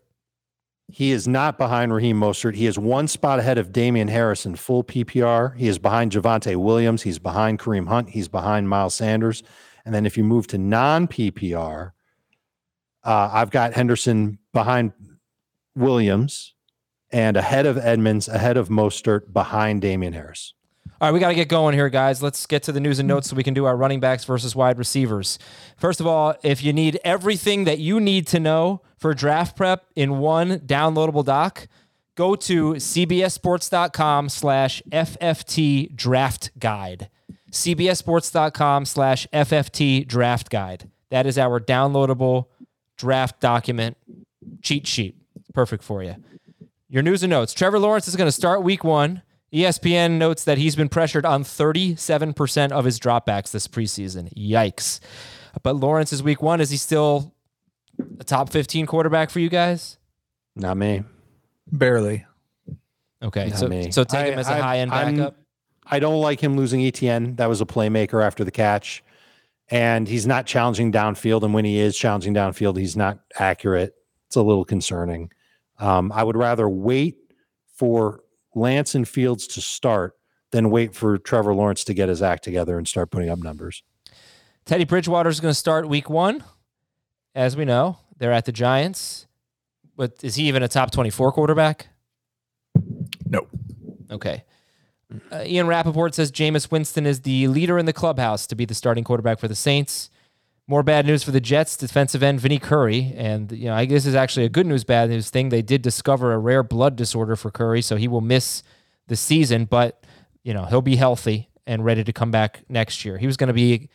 [0.93, 2.55] He is not behind Raheem Mostert.
[2.55, 5.55] He is one spot ahead of Damien Harris in full PPR.
[5.55, 7.03] He is behind Javonte Williams.
[7.03, 8.09] He's behind Kareem Hunt.
[8.09, 9.41] He's behind Miles Sanders.
[9.85, 11.91] And then if you move to non PPR,
[13.03, 14.91] uh, I've got Henderson behind
[15.75, 16.53] Williams
[17.09, 20.53] and ahead of Edmonds, ahead of Mostert, behind Damien Harris.
[21.01, 22.21] All right, we got to get going here, guys.
[22.21, 24.55] Let's get to the news and notes so we can do our running backs versus
[24.55, 25.39] wide receivers.
[25.75, 29.87] First of all, if you need everything that you need to know for draft prep
[29.95, 31.67] in one downloadable doc,
[32.13, 37.09] go to cbssports.com slash FFT draft guide.
[37.51, 40.87] cbssports.com slash FFT draft guide.
[41.09, 42.45] That is our downloadable
[42.95, 43.97] draft document
[44.61, 45.15] cheat sheet.
[45.55, 46.17] Perfect for you.
[46.89, 47.55] Your news and notes.
[47.55, 49.23] Trevor Lawrence is going to start week one.
[49.53, 54.31] ESPN notes that he's been pressured on 37% of his dropbacks this preseason.
[54.35, 54.99] Yikes.
[55.63, 56.61] But Lawrence is week one.
[56.61, 57.33] Is he still
[58.19, 59.97] a top 15 quarterback for you guys?
[60.55, 61.03] Not me.
[61.71, 62.25] Barely.
[63.21, 63.49] Okay.
[63.49, 63.91] Not So, me.
[63.91, 65.35] so take I- him as a high end I'm- backup.
[65.85, 67.35] I don't like him losing Etienne.
[67.35, 69.03] That was a playmaker after the catch.
[69.69, 71.43] And he's not challenging downfield.
[71.43, 73.93] And when he is challenging downfield, he's not accurate.
[74.27, 75.31] It's a little concerning.
[75.79, 77.17] Um, I would rather wait
[77.75, 78.21] for
[78.55, 80.15] Lance and Fields to start
[80.51, 83.83] then wait for Trevor Lawrence to get his act together and start putting up numbers.
[84.65, 86.43] Teddy Bridgewater is going to start week one.
[87.33, 89.27] As we know, they're at the Giants.
[89.95, 91.87] But is he even a top 24 quarterback?
[93.25, 93.47] No.
[94.11, 94.43] Okay.
[95.31, 98.73] Uh, Ian Rapoport says Jameis Winston is the leader in the clubhouse to be the
[98.73, 100.09] starting quarterback for the Saints.
[100.71, 104.05] More bad news for the Jets defensive end Vinny Curry, and you know I this
[104.05, 105.49] is actually a good news bad news thing.
[105.49, 108.63] They did discover a rare blood disorder for Curry, so he will miss
[109.07, 110.05] the season, but
[110.45, 113.17] you know he'll be healthy and ready to come back next year.
[113.17, 113.89] He was going to be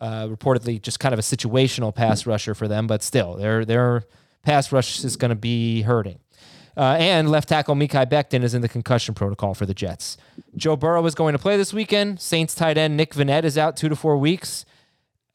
[0.00, 4.02] uh, reportedly just kind of a situational pass rusher for them, but still, their their
[4.42, 6.18] pass rush is going to be hurting.
[6.76, 10.16] Uh, and left tackle Mekhi Becton is in the concussion protocol for the Jets.
[10.56, 12.20] Joe Burrow is going to play this weekend.
[12.20, 14.64] Saints tight end Nick Vannett is out two to four weeks.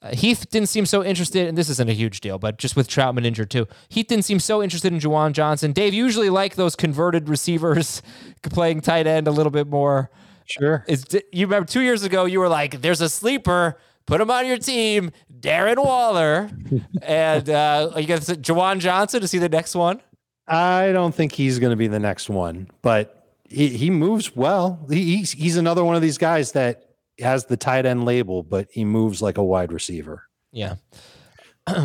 [0.02, 2.88] Uh, Heath didn't seem so interested, and this isn't a huge deal, but just with
[2.88, 3.68] Trautman injured too.
[3.90, 5.74] Heath didn't seem so interested in Juwan Johnson.
[5.74, 8.02] Dave usually like those converted receivers
[8.44, 10.10] playing tight end a little bit more.
[10.46, 10.84] Sure.
[10.88, 14.48] Is you remember two years ago you were like, "There's a sleeper, put him on
[14.48, 16.50] your team, Darren Waller,"
[17.04, 20.02] and uh, you got Juwan Johnson to see the next one.
[20.48, 24.86] I don't think he's going to be the next one, but he, he moves well.
[24.90, 26.91] He, he's he's another one of these guys that
[27.22, 30.24] has the tight end label, but he moves like a wide receiver.
[30.52, 30.76] Yeah.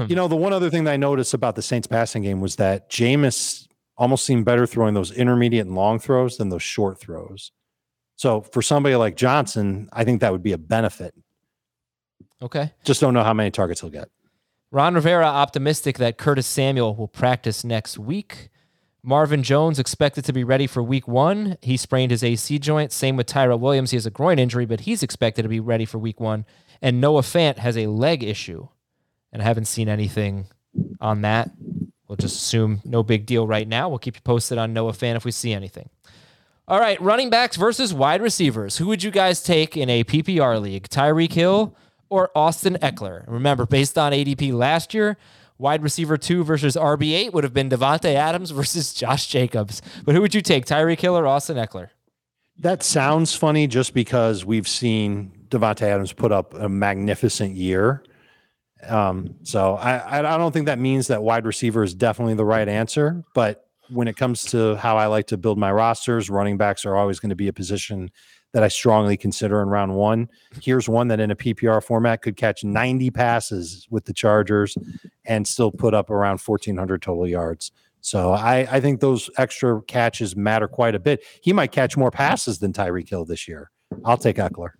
[0.08, 2.56] you know, the one other thing that I noticed about the Saints passing game was
[2.56, 7.52] that Jameis almost seemed better throwing those intermediate and long throws than those short throws.
[8.16, 11.14] So for somebody like Johnson, I think that would be a benefit.
[12.42, 12.72] Okay.
[12.84, 14.08] Just don't know how many targets he'll get.
[14.70, 18.50] Ron Rivera optimistic that Curtis Samuel will practice next week.
[19.06, 21.56] Marvin Jones expected to be ready for week one.
[21.62, 22.90] He sprained his AC joint.
[22.90, 23.92] Same with Tyrell Williams.
[23.92, 26.44] He has a groin injury, but he's expected to be ready for week one.
[26.82, 28.66] And Noah Fant has a leg issue.
[29.32, 30.48] And I haven't seen anything
[31.00, 31.52] on that.
[32.08, 33.88] We'll just assume no big deal right now.
[33.88, 35.88] We'll keep you posted on Noah Fant if we see anything.
[36.66, 38.78] All right, running backs versus wide receivers.
[38.78, 40.88] Who would you guys take in a PPR league?
[40.88, 41.76] Tyreek Hill
[42.08, 43.22] or Austin Ekeler?
[43.28, 45.16] Remember, based on ADP last year,
[45.58, 49.82] wide receiver two versus RB8 would have been Davante Adams versus Josh Jacobs.
[50.04, 51.90] But who would you take, Tyreek Hill or Austin Ekeler?
[52.58, 58.02] That sounds funny just because we've seen Davante Adams put up a magnificent year.
[58.86, 62.68] Um, so I, I don't think that means that wide receiver is definitely the right
[62.68, 66.84] answer, but when it comes to how I like to build my rosters, running backs
[66.84, 68.10] are always going to be a position
[68.52, 70.28] that I strongly consider in round one.
[70.62, 74.76] Here's one that in a PPR format could catch 90 passes with the Chargers
[75.24, 77.72] and still put up around 1,400 total yards.
[78.00, 81.24] So I, I think those extra catches matter quite a bit.
[81.42, 83.70] He might catch more passes than Tyreek Hill this year.
[84.04, 84.70] I'll take Ekeler.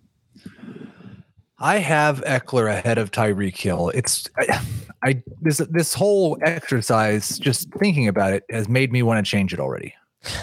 [1.59, 3.89] I have Ekeler ahead of Tyreek Hill.
[3.89, 4.61] It's I,
[5.03, 9.53] I this this whole exercise, just thinking about it, has made me want to change
[9.53, 9.95] it already.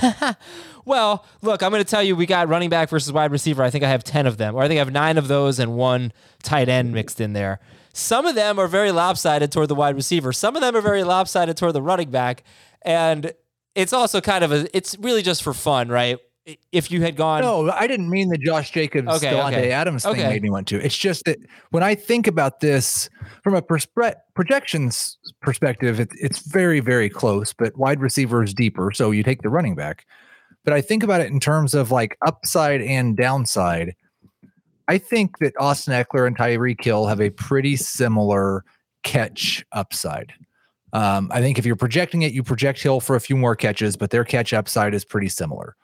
[0.85, 3.63] well, look, I'm going to tell you, we got running back versus wide receiver.
[3.63, 5.59] I think I have 10 of them, or I think I have nine of those
[5.59, 7.61] and one tight end mixed in there.
[7.93, 10.33] Some of them are very lopsided toward the wide receiver.
[10.33, 12.43] Some of them are very lopsided toward the running back.
[12.83, 13.33] And
[13.75, 16.19] it's also kind of a, it's really just for fun, right?
[16.73, 19.71] If you had gone, no, I didn't mean the Josh Jacobs, okay, Davante okay.
[19.71, 20.29] Adams thing okay.
[20.29, 20.85] made me want to.
[20.85, 21.39] It's just that
[21.71, 23.09] when I think about this
[23.43, 27.55] from a perspe- projections perspective, it, it's very, very close.
[27.55, 30.05] But wide receiver is deeper, so you take the running back.
[30.65, 33.95] But I think about it in terms of like upside and downside.
[34.87, 38.65] I think that Austin Ekeler and Tyreek Hill have a pretty similar
[39.03, 40.35] catch upside.
[40.93, 43.97] Um, I think if you're projecting it, you project Hill for a few more catches,
[43.97, 45.75] but their catch upside is pretty similar.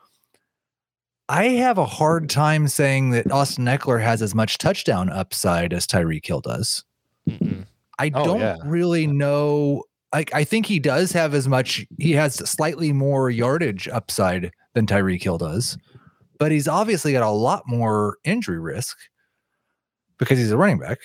[1.31, 5.87] I have a hard time saying that Austin Ekeler has as much touchdown upside as
[5.87, 6.85] Tyreek Hill does.
[7.29, 7.67] Mm-mm.
[8.01, 8.57] I Oh, don't yeah.
[8.65, 9.85] really know.
[10.13, 11.87] I, I think he does have as much.
[11.99, 15.79] He has slightly more yardage upside than Tyreek Hill does,
[16.39, 18.97] but he's obviously got a lot more injury risk
[20.19, 20.99] because he's a running back.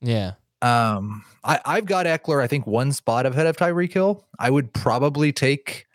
[0.00, 0.32] yeah.
[0.62, 4.26] Um, I, I've got Ekeler, I think, one spot ahead of Tyreek Hill.
[4.40, 5.86] I would probably take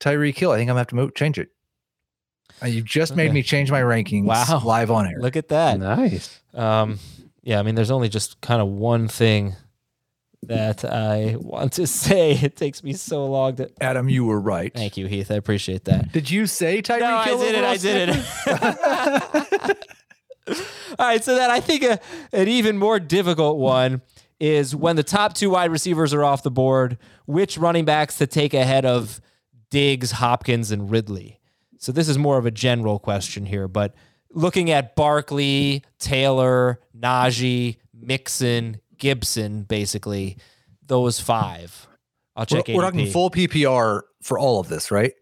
[0.00, 0.52] Tyreek Hill.
[0.52, 1.48] I think I'm gonna have to move, change it.
[2.62, 3.34] Uh, you just made Okay.
[3.34, 4.62] me change my rankings Wow.
[4.64, 5.18] live on air.
[5.18, 5.78] Look at that.
[5.80, 6.40] Nice.
[6.54, 6.98] Um,
[7.42, 9.56] yeah, I mean, there's only just kind of one thing
[10.44, 12.32] that I want to say.
[12.32, 13.70] It takes me so long to.
[13.80, 14.72] Adam, you were right.
[14.74, 15.30] Thank you, Heath.
[15.30, 16.12] I appreciate that.
[16.12, 17.64] Did you say Tyreek No, I did it.
[17.64, 18.08] I did
[19.68, 19.88] it.
[20.98, 22.00] All right, so then I think a,
[22.32, 24.02] an even more difficult one
[24.40, 28.26] is when the top two wide receivers are off the board, which running backs to
[28.26, 29.20] take ahead of
[29.70, 31.38] Diggs, Hopkins, and Ridley.
[31.82, 33.96] So this is more of a general question here, but
[34.30, 40.36] looking at Barkley, Taylor, Najee, Mixon, Gibson, basically
[40.86, 41.88] those five.
[42.36, 42.68] I'll We're, check.
[42.72, 45.12] we're talking full PPR for all of this, right?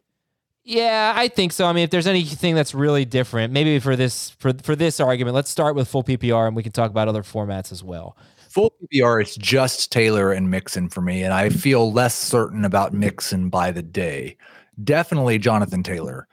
[0.63, 1.65] Yeah, I think so.
[1.65, 5.35] I mean, if there's anything that's really different, maybe for this for for this argument,
[5.35, 8.19] let's start with full PPR and we can talk about other formats as well.
[8.51, 12.93] Full PPR, it's just Taylor and Mixon for me, and I feel less certain about
[12.93, 14.37] Mixon by the day.
[14.85, 16.29] Definitely Jonathan Taylor,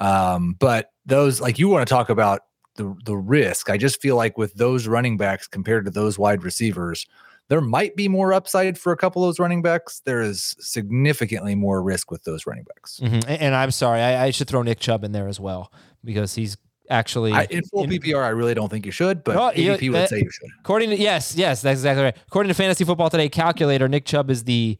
[0.00, 2.40] um, but those like you want to talk about
[2.76, 3.68] the the risk.
[3.70, 7.06] I just feel like with those running backs compared to those wide receivers,
[7.48, 10.00] there might be more upside for a couple of those running backs.
[10.04, 13.00] There is significantly more risk with those running backs.
[13.02, 13.24] Mhm.
[13.26, 15.72] And, and I'm sorry, I, I should throw Nick Chubb in there as well
[16.04, 16.56] because he's
[16.88, 19.70] actually I, in full in- PPR, I really don't think you should, but No, you-
[19.92, 20.48] would that- say you should.
[20.60, 22.16] According to yes, yes, that's exactly right.
[22.28, 24.78] According to Fantasy Football Today calculator, Nick Chubb is the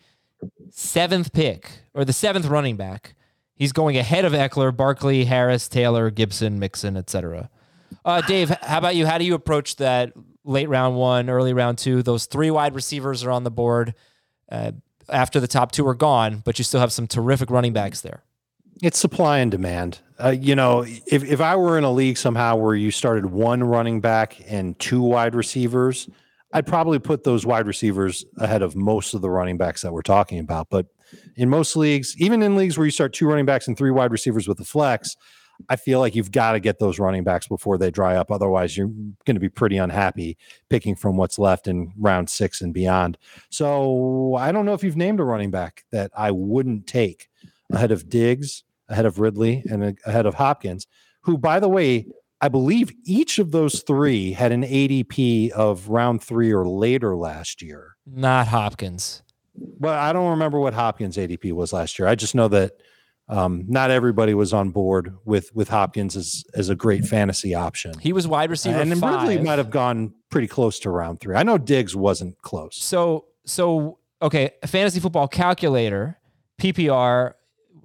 [0.71, 3.15] seventh pick or the seventh running back.
[3.61, 7.51] He's going ahead of Ekeler, Barkley, Harris, Taylor, Gibson, Mixon, etc.
[8.07, 9.05] Uh, Dave, how about you?
[9.05, 12.03] How do you approach that late round one, early round two?
[12.03, 13.93] Those three wide receivers are on the board
[14.51, 14.73] uh,
[15.11, 18.23] after the top two are gone, but you still have some terrific running backs there.
[18.83, 19.99] It's supply and demand.
[20.19, 23.63] Uh, you know, if, if I were in a league somehow where you started one
[23.63, 26.09] running back and two wide receivers,
[26.53, 30.03] I'd probably put those wide receivers ahead of most of the running backs that we're
[30.03, 30.69] talking about.
[30.71, 30.87] But
[31.37, 34.13] in most leagues, even in leagues where you start two running backs and three wide
[34.13, 35.17] receivers with the flex,
[35.69, 38.31] I feel like you've got to get those running backs before they dry up.
[38.31, 40.39] Otherwise, you're going to be pretty unhappy
[40.71, 43.19] picking from what's left in round six and beyond.
[43.51, 47.29] So I don't know if you've named a running back that I wouldn't take
[47.73, 50.87] ahead of Diggs, ahead of Ridley, and uh, ahead of Hopkins,
[51.23, 52.07] who, by the way,
[52.41, 57.61] I believe each of those three had an ADP of round three or later last
[57.61, 57.97] year.
[58.07, 59.23] Not Hopkins.
[59.79, 62.09] But I don't remember what Hopkins ADP was last year.
[62.09, 62.73] I just know that
[63.29, 67.99] um, not everybody was on board with with Hopkins as as a great fantasy option.
[67.99, 69.29] He was wide receiver and then five.
[69.29, 71.37] Ridley might have gone pretty close to round three.
[71.37, 72.77] I know Diggs wasn't close.
[72.77, 76.19] So so okay, fantasy football calculator,
[76.61, 77.35] PPR.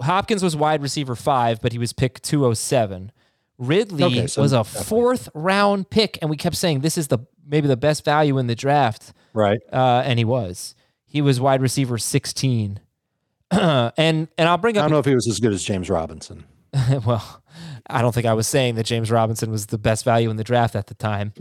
[0.02, 3.12] Hopkins was wide receiver five, but he was pick two oh seven.
[3.58, 4.86] Ridley Okay, so was a definitely.
[4.86, 8.48] fourth round pick, and we kept saying this is the maybe the best value in
[8.48, 9.60] the draft, Right.
[9.72, 10.76] uh, and he was.
[11.06, 12.80] He was wide receiver sixteen,
[13.52, 14.82] and and I'll bring up.
[14.82, 16.44] I don't know if he was as good as James Robinson.
[17.06, 17.42] well,
[17.90, 20.44] I don't think I was saying that James Robinson was the best value in the
[20.44, 21.34] draft at the time.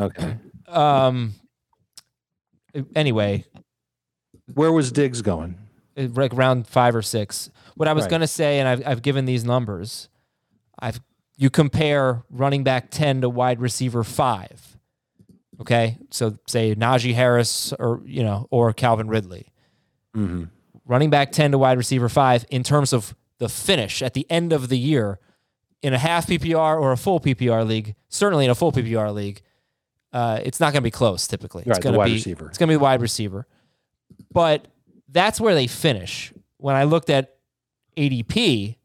[0.00, 0.36] Okay.
[0.68, 1.34] Um.
[2.94, 3.44] Anyway,
[4.54, 5.56] Where was Diggs going?
[5.96, 7.50] uh, like round five or six.
[7.74, 8.10] What I was Right.
[8.10, 10.08] going to say, and I've, I've given these numbers.
[10.78, 11.00] I've
[11.40, 14.76] you compare running back ten to wide receiver five.
[15.58, 19.50] Okay, so say Najee Harris or you know or Calvin Ridley.
[20.14, 20.44] Mm-hmm.
[20.84, 24.52] Running back ten to wide receiver five in terms of the finish at the end
[24.52, 25.18] of the year
[25.82, 27.94] in a half PPR or a full PPR league.
[28.10, 29.40] Certainly in a full PPR league,
[30.12, 31.26] uh, it's not going to be close.
[31.26, 32.48] Typically, it's Right, the going to wide be receiver.
[32.48, 33.46] it's going to be wide receiver.
[34.30, 34.68] But
[35.08, 36.34] that's where they finish.
[36.58, 37.36] When I looked at
[37.96, 38.76] ADP,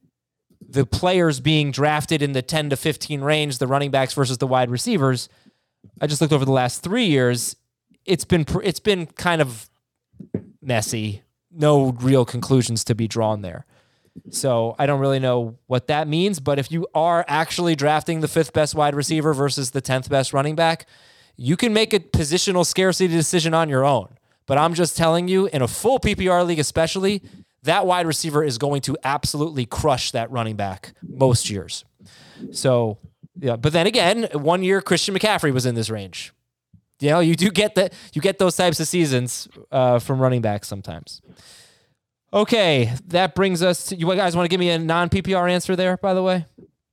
[0.76, 4.46] the players being drafted in the 10 to 15 range, the running backs versus the
[4.46, 5.30] wide receivers,
[6.02, 7.56] I just looked over the last 3 years,
[8.06, 9.70] it's been it's been kind of
[10.62, 11.24] messy.
[11.50, 13.66] No real conclusions to be drawn there.
[14.30, 18.28] So I don't really know what that means, but if you are actually drafting the
[18.28, 20.86] fifth best wide receiver versus the 10th best running back,
[21.38, 24.18] you can make a positional scarcity decision on your own.
[24.46, 27.24] But I'm just telling you, in a full PPR league, especially,
[27.66, 31.86] that wide receiver is going to absolutely crush that running back most years.
[32.52, 32.98] So,
[33.40, 33.56] yeah.
[33.56, 36.34] But then again, one year Christian McCaffrey was in this range.
[37.00, 37.94] You know, you do get that.
[38.14, 41.22] You get those types of seasons uh, from running backs sometimes.
[42.34, 45.76] Okay, that brings us to you guys want to give me a non PPR answer
[45.76, 46.46] there, by the way?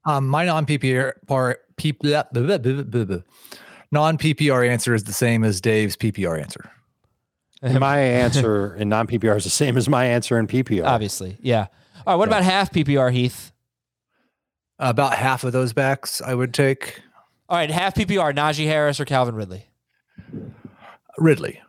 [0.05, 1.13] Um, my non PPR
[3.93, 6.72] non PPR answer is the same as Dave's PPR answer.
[7.63, 10.85] And my answer in non PPR is the same as my answer in PPR.
[10.85, 11.39] Obviously.
[11.41, 11.69] Yeah.
[12.07, 13.53] All right, what about half PPR, Heath?
[14.79, 17.01] About half of those backs I would take
[17.49, 19.67] All right, half PPR, Najee Harris or Calvin Ridley?
[21.19, 21.63] Ridley.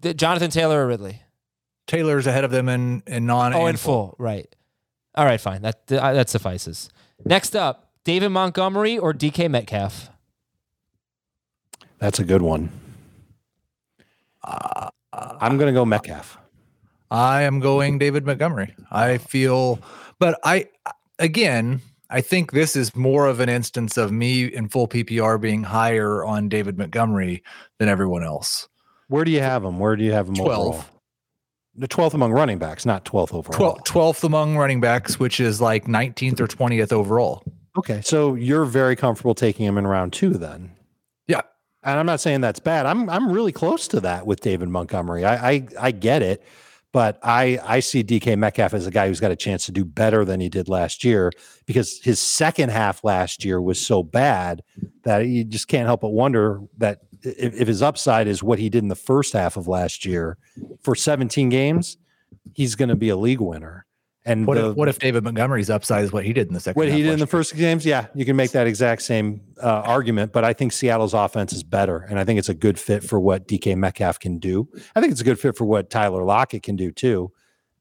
[0.00, 1.22] The- Jonathan Taylor or Ridley?
[1.86, 3.52] Taylor's ahead of them in in non.
[3.54, 4.14] Oh, in and full.
[4.18, 4.54] Right.
[5.16, 5.62] All right, fine.
[5.62, 6.88] That uh, that suffices.
[7.24, 10.08] Next up, David Montgomery or DK Metcalf?
[11.98, 12.70] That's a good one.
[14.44, 16.38] I'm going to go Metcalf.
[17.10, 18.74] I am going David Montgomery.
[18.90, 19.80] I feel,
[20.18, 20.66] but I
[21.18, 25.62] again, I think this is more of an instance of me in full PPR being
[25.62, 27.42] higher on David Montgomery
[27.78, 28.68] than everyone else.
[29.08, 29.78] Where do you have him?
[29.78, 30.50] Where do you have him 12.
[30.50, 30.84] overall?
[31.76, 33.78] The 12th among running backs, not 12th overall.
[33.78, 37.42] 12, 12th among running backs, which is like 19th or 20th overall.
[37.78, 40.72] Okay, so you're very comfortable taking him in round two then.
[41.82, 42.86] And I'm not saying that's bad.
[42.86, 45.24] I'm I'm really close to that with David Montgomery.
[45.24, 46.42] I I, I get it,
[46.92, 49.84] but I I see DK Metcalf as a guy who's got a chance to do
[49.84, 51.32] better than he did last year
[51.66, 54.62] because his second half last year was so bad
[55.04, 58.68] that you just can't help but wonder that if, if his upside is what he
[58.68, 60.36] did in the first half of last year
[60.82, 61.96] for 17 games,
[62.54, 63.86] he's going to be a league winner.
[64.26, 66.60] And What the- if, what if David Montgomery's upside is what he did in the
[66.60, 66.78] second?
[66.78, 69.00] what half he did in the last first games, yeah, you can make that exact
[69.02, 70.32] same uh, argument.
[70.32, 73.18] But I think Seattle's offense is better, and I think it's a good fit for
[73.18, 74.68] what DK Metcalf can do.
[74.94, 77.32] I think it's a good fit for what Tyler Lockett can do too.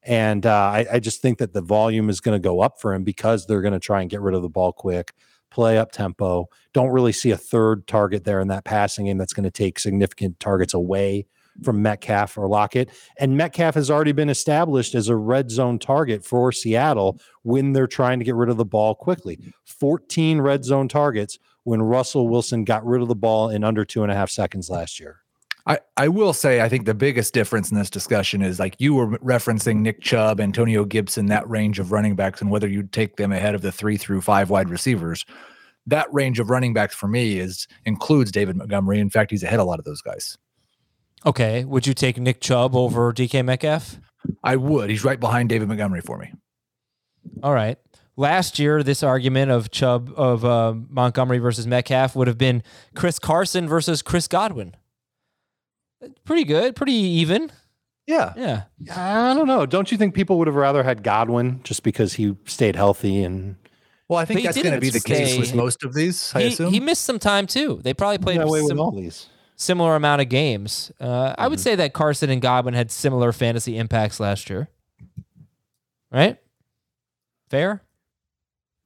[0.04, 2.93] And uh, I, I just think that the volume is going to go up for
[2.93, 5.12] him because they're going to try and get rid of the ball quick,
[5.52, 6.47] play up tempo.
[6.73, 9.78] Don't really see a third target there in that passing game that's going to take
[9.78, 11.28] significant targets away
[11.64, 12.90] from Metcalf or Lockett.
[13.20, 17.88] And Metcalf has already been established as a red zone target for Seattle when they're
[17.88, 19.40] trying to get rid of the ball quickly.
[19.66, 24.04] 14 red zone targets when Russell Wilson got rid of the ball in under two
[24.04, 25.22] and a half seconds last year.
[25.66, 28.96] I, I will say I think the biggest difference in this discussion is like you
[28.96, 33.18] were referencing Nick Chubb, Antonio Gibson, that range of running backs, and whether you'd take
[33.18, 35.26] them ahead of the three through five wide receivers.
[35.86, 39.00] That range of running backs for me is includes David Montgomery.
[39.00, 40.38] In fact, he's ahead a lot of those guys.
[41.26, 41.66] Okay.
[41.66, 43.98] Would you take Nick Chubb over DK Metcalf?
[44.44, 44.90] I would.
[44.90, 46.32] He's right behind David Montgomery for me.
[47.44, 47.78] All right.
[48.18, 52.64] Last year, this argument of Chubb of uh, Montgomery versus Metcalf would have been
[52.96, 54.76] Chris Carson versus Chris Godwin.
[56.26, 57.52] Pretty good, pretty even.
[58.08, 58.34] Yeah.
[58.36, 58.64] Yeah.
[58.96, 59.66] I don't know.
[59.66, 63.56] Don't you think people would have rather had Godwin just because he stayed healthy and
[64.08, 66.32] Well, I think he that's going to didn't be the case with most of these.
[66.36, 66.74] I He, assume.
[66.74, 67.80] he missed some time too.
[67.84, 69.28] They probably played that way with sim- all these?
[69.62, 70.89] Similar amount of games.
[71.02, 74.69] Uh, I would say that Carson and Godwin had similar fantasy impacts last year.
[76.12, 76.38] Right?
[77.50, 77.84] Fair?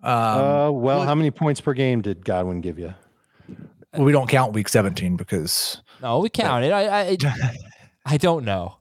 [0.02, 2.92] um, uh, well, well- how many points per game did Godwin give you?
[3.94, 6.72] well, we don't count week 17 because No, we counted.
[6.72, 7.18] I, I
[8.08, 8.78] I don't know.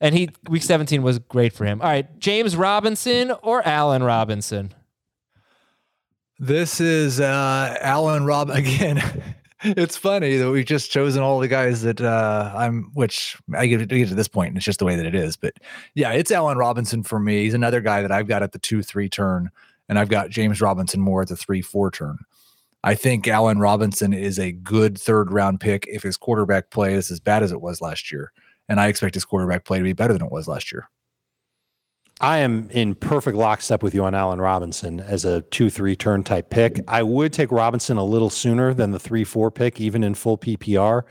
[0.00, 1.80] And he week 17 was great for him.
[1.80, 4.74] All right, James Robinson or Allen Robinson?
[6.40, 9.00] This is uh Allen Rob again.
[9.62, 13.88] It's funny that we've just chosen all the guys that uh I'm which I get
[13.88, 15.36] to this point, and it's just the way that it is.
[15.36, 15.54] But
[15.94, 17.44] yeah, it's Allen Robinson for me.
[17.44, 19.50] He's another guy that I've got at the two three turn,
[19.88, 22.18] and I've got James Robinson more at the three four turn.
[22.84, 27.10] I think Allen Robinson is a good third round pick if his quarterback play is
[27.10, 28.32] as bad as it was last year.
[28.68, 30.88] And I expect his quarterback play to be better than it was last year.
[32.20, 36.24] I am in perfect lockstep with you on Allen Robinson as a two three turn
[36.24, 36.80] type pick.
[36.88, 40.36] I would take Robinson a little sooner than the three four pick, even in full
[40.36, 41.02] PPR,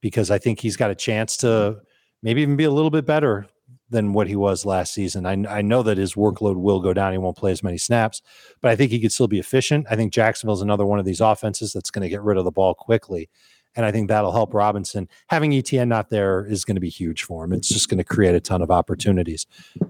[0.00, 1.80] because I think he's got a chance to
[2.22, 3.46] maybe even be a little bit better
[3.90, 5.26] than what he was last season.
[5.26, 7.12] I, I know that his workload will go down.
[7.12, 8.22] He won't play as many snaps,
[8.62, 9.86] but I think he could still be efficient.
[9.90, 12.50] I think Jacksonville's another one of these offenses that's going to get rid of the
[12.50, 13.28] ball quickly.
[13.76, 15.08] And I think that'll help Robinson.
[15.28, 17.52] Having Etienne not there is going to be huge for him.
[17.52, 19.46] It's just going to create a ton of opportunities.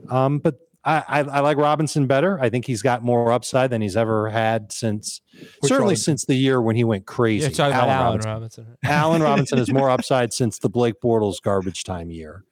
[0.08, 2.38] Um, but I, I, I like Robinson better.
[2.40, 5.20] I think he's got more upside than he's ever had since
[5.62, 6.04] certainly Robinson?
[6.04, 7.50] since the year when he went crazy.
[7.50, 8.30] You're Allen Robinson.
[8.30, 8.76] Robinson.
[8.84, 12.44] Allen Robinson has more upside since the Blake Bortles garbage time year.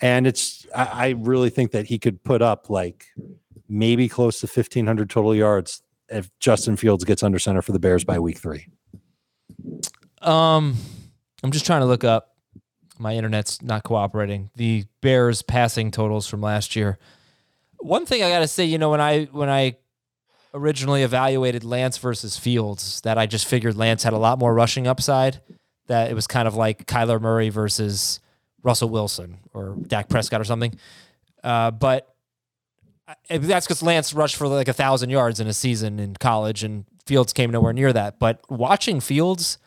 [0.00, 3.06] And it's I, I really think that he could put up like
[3.68, 7.78] maybe close to fifteen hundred total yards if Justin Fields gets under center for the
[7.78, 8.66] Bears by week three.
[10.20, 10.76] Um,
[11.42, 12.34] I'm just trying to look up.
[12.98, 14.50] My internet's not cooperating.
[14.56, 16.98] The Bears passing totals from last year.
[17.78, 19.76] One thing I got to say, you know, when I when I
[20.52, 24.86] originally evaluated Lance versus Fields, that I just figured Lance had a lot more rushing
[24.86, 25.40] upside.
[25.86, 28.20] That it was kind of like Kyler Murray versus
[28.62, 30.78] Russell Wilson or Dak Prescott or something.
[31.42, 32.14] Uh, but
[33.28, 36.84] that's because Lance rushed for like a thousand yards in a season in college, and
[37.06, 38.18] Fields came nowhere near that.
[38.18, 39.58] But watching Fields,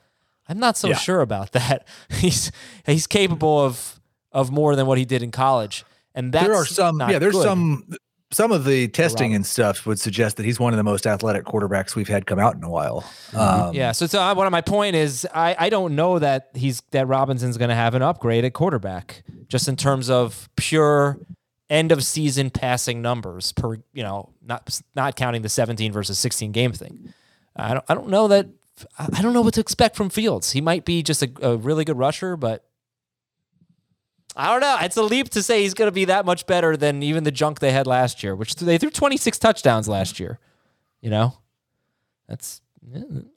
[0.47, 0.95] I'm not so Yeah.
[0.97, 1.87] sure about that.
[2.09, 2.51] he's
[2.85, 3.99] he's capable of
[4.31, 7.19] of more than what he did in college, and that's there are some not yeah
[7.19, 7.43] there's good.
[7.43, 7.85] some
[8.31, 11.45] some of the testing and stuff would suggest that he's one of the most athletic
[11.45, 13.03] quarterbacks we've had come out in a while
[13.33, 13.75] um, Mm-hmm.
[13.75, 13.91] yeah.
[13.91, 17.07] So, so uh, one of my point is, I, I don't know that he's that
[17.07, 21.19] Robinson's going to have an upgrade at quarterback, just in terms of pure
[21.69, 26.51] end of season passing numbers per you know not not counting the 17 versus 16
[26.51, 27.13] game thing.
[27.55, 28.47] I don't I don't know that
[28.99, 30.51] I I don't know what to expect from Fields.
[30.51, 32.65] He might be just a, a really good rusher, but
[34.35, 34.77] I don't know.
[34.81, 37.31] It's a leap to say he's going to be that much better than even the
[37.31, 40.39] junk they had last year, which they threw 26 touchdowns last year.
[41.01, 41.37] You know,
[42.27, 42.61] that's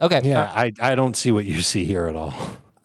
[0.00, 0.22] okay.
[0.24, 2.32] Yeah, I, I don't see what you see here at all.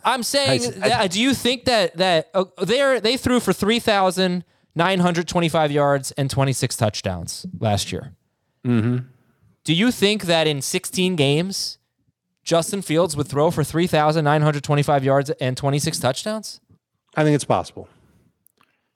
[0.04, 3.80] I'm saying, I- that, do you think that that uh, they they threw for three
[3.80, 4.44] thousand
[4.76, 8.14] nine hundred twenty five yards and twenty six touchdowns last year?
[8.66, 9.06] Mm-hmm.
[9.64, 11.78] Do you think that in sixteen games,
[12.44, 16.00] Justin Fields would throw for three thousand nine hundred twenty five yards and twenty six
[16.00, 16.60] touchdowns?
[17.16, 17.88] I think it's possible.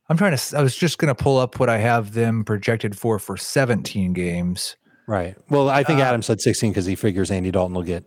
[0.09, 2.97] i'm trying to I was just going to pull up what i have them projected
[2.97, 4.75] for for 17 games
[5.07, 5.35] Right.
[5.51, 8.05] Well, I think Uh, Adam said 16 because he figures Andy Dalton will get.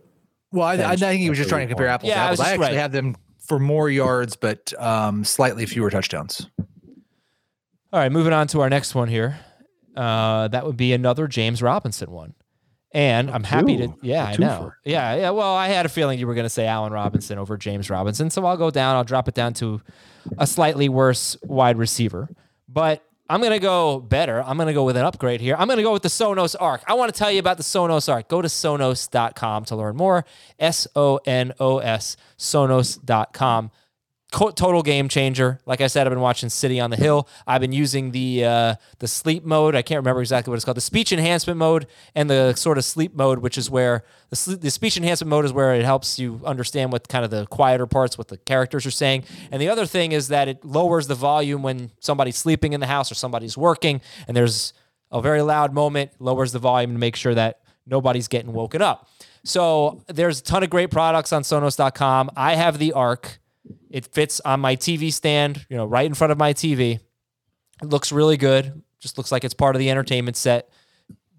[0.51, 1.01] well i, I Thanks.
[1.01, 2.43] think he was just trying to compare really apples Yeah, to I apples was i,
[2.43, 2.81] just- actually right.
[2.81, 3.15] have them
[3.47, 6.47] for more yards but um, slightly fewer touchdowns
[7.93, 9.39] All right, moving on to our next one here.
[9.95, 12.33] uh, that would be another James Robinson one.
[12.91, 14.71] And I'm happy to, yeah, I know.
[14.83, 15.29] Yeah, yeah.
[15.29, 18.31] Well, I had a feeling you were going to say Allen Robinson over James Robinson.
[18.31, 19.81] So I'll go down, I'll drop it down to
[20.39, 22.29] a slightly worse wide receiver.
[22.67, 24.41] But I'm going to go better.
[24.41, 25.55] I'm going to go with an upgrade here.
[25.57, 26.81] I'm going to go with the Sonos Arc.
[26.87, 28.27] I want to tell you about the Sonos Arc.
[28.27, 30.25] Go to sonos.com to learn more.
[30.57, 33.69] S O N O S, sonos.com.
[34.31, 35.59] Total game changer.
[35.65, 37.27] Like I said, I've been watching City on the Hill.
[37.47, 39.75] I've been using the uh, the sleep mode.
[39.75, 40.77] I can't remember exactly what it's called.
[40.77, 44.61] The speech enhancement mode and the sort of sleep mode, which is where the, sle-
[44.61, 47.87] the speech enhancement mode is where it helps you understand what kind of the quieter
[47.87, 49.23] parts, what the characters are saying.
[49.51, 52.87] And the other thing is that it lowers the volume when somebody's sleeping in the
[52.87, 54.73] house or somebody's working, and there's
[55.11, 56.11] a very loud moment.
[56.19, 59.09] Lowers the volume to make sure that nobody's getting woken up.
[59.43, 62.29] So there's a ton of great products on Sonos.com.
[62.35, 63.39] I have the Arc.
[63.89, 66.99] It fits on my TV stand, you know, right in front of my TV.
[67.81, 68.83] It looks really good.
[68.99, 70.69] Just looks like it's part of the entertainment set.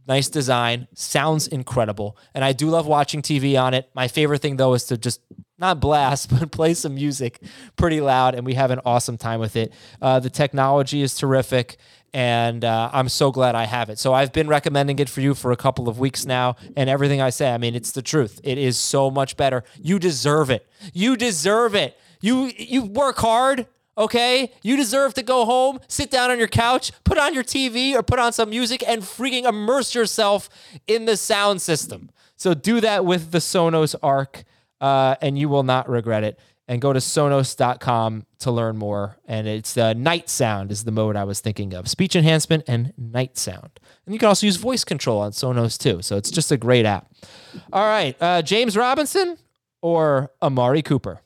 [0.09, 2.17] Nice design, sounds incredible.
[2.35, 3.91] And I do love watching TV on it.
[3.95, 5.21] My favorite thing though is to just
[5.59, 7.41] not blast, but play some music
[7.77, 9.73] pretty loud, and we have an awesome time with it.
[10.01, 11.77] Uh, the technology is terrific,
[12.13, 13.99] and uh, I'm so glad I have it.
[13.99, 17.21] So I've been recommending it for you for a couple of weeks now, and everything
[17.21, 18.41] I say, I mean, it's the truth.
[18.43, 19.63] It is so much better.
[19.81, 20.67] You deserve it.
[20.93, 21.97] You deserve it.
[22.21, 23.67] You you work hard.
[23.99, 27.93] Okay, you deserve to go home, sit down on your couch, put on your TV
[27.93, 30.49] or put on some music and freaking immerse yourself
[30.87, 32.11] in the sound system.
[32.37, 34.45] So do that with the Sonos Arc,
[34.81, 36.39] uh, and you will not regret it.
[36.67, 39.19] And go to sonos.com to learn more.
[39.27, 42.93] And it's uh, night sound is the mode I was thinking of speech enhancement and
[42.97, 43.81] night sound.
[44.07, 46.01] And you can also use voice control on Sonos too.
[46.01, 47.13] So it's just a great app.
[47.73, 49.37] All right, uh, James Robinson
[49.83, 51.21] or Amari Cooper?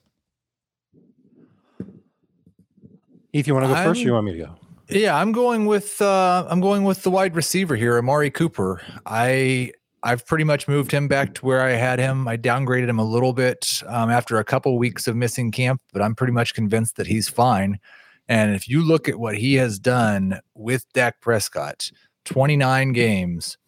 [3.35, 4.57] Heath, you want to go first or I'm- you want me to go?
[4.91, 8.81] Yeah, I'm going with uh I'm going with the wide receiver here, Amari Cooper.
[9.07, 9.73] I
[10.05, 12.29] I've pretty much moved him back to where I had him.
[12.29, 16.01] I downgraded him a little bit um, after a couple weeks of missing camp, but
[16.01, 17.81] I'm pretty much convinced that he's fine.
[18.29, 21.91] And if you look at what he has done with Dak Prescott,
[22.27, 23.59] 29 games,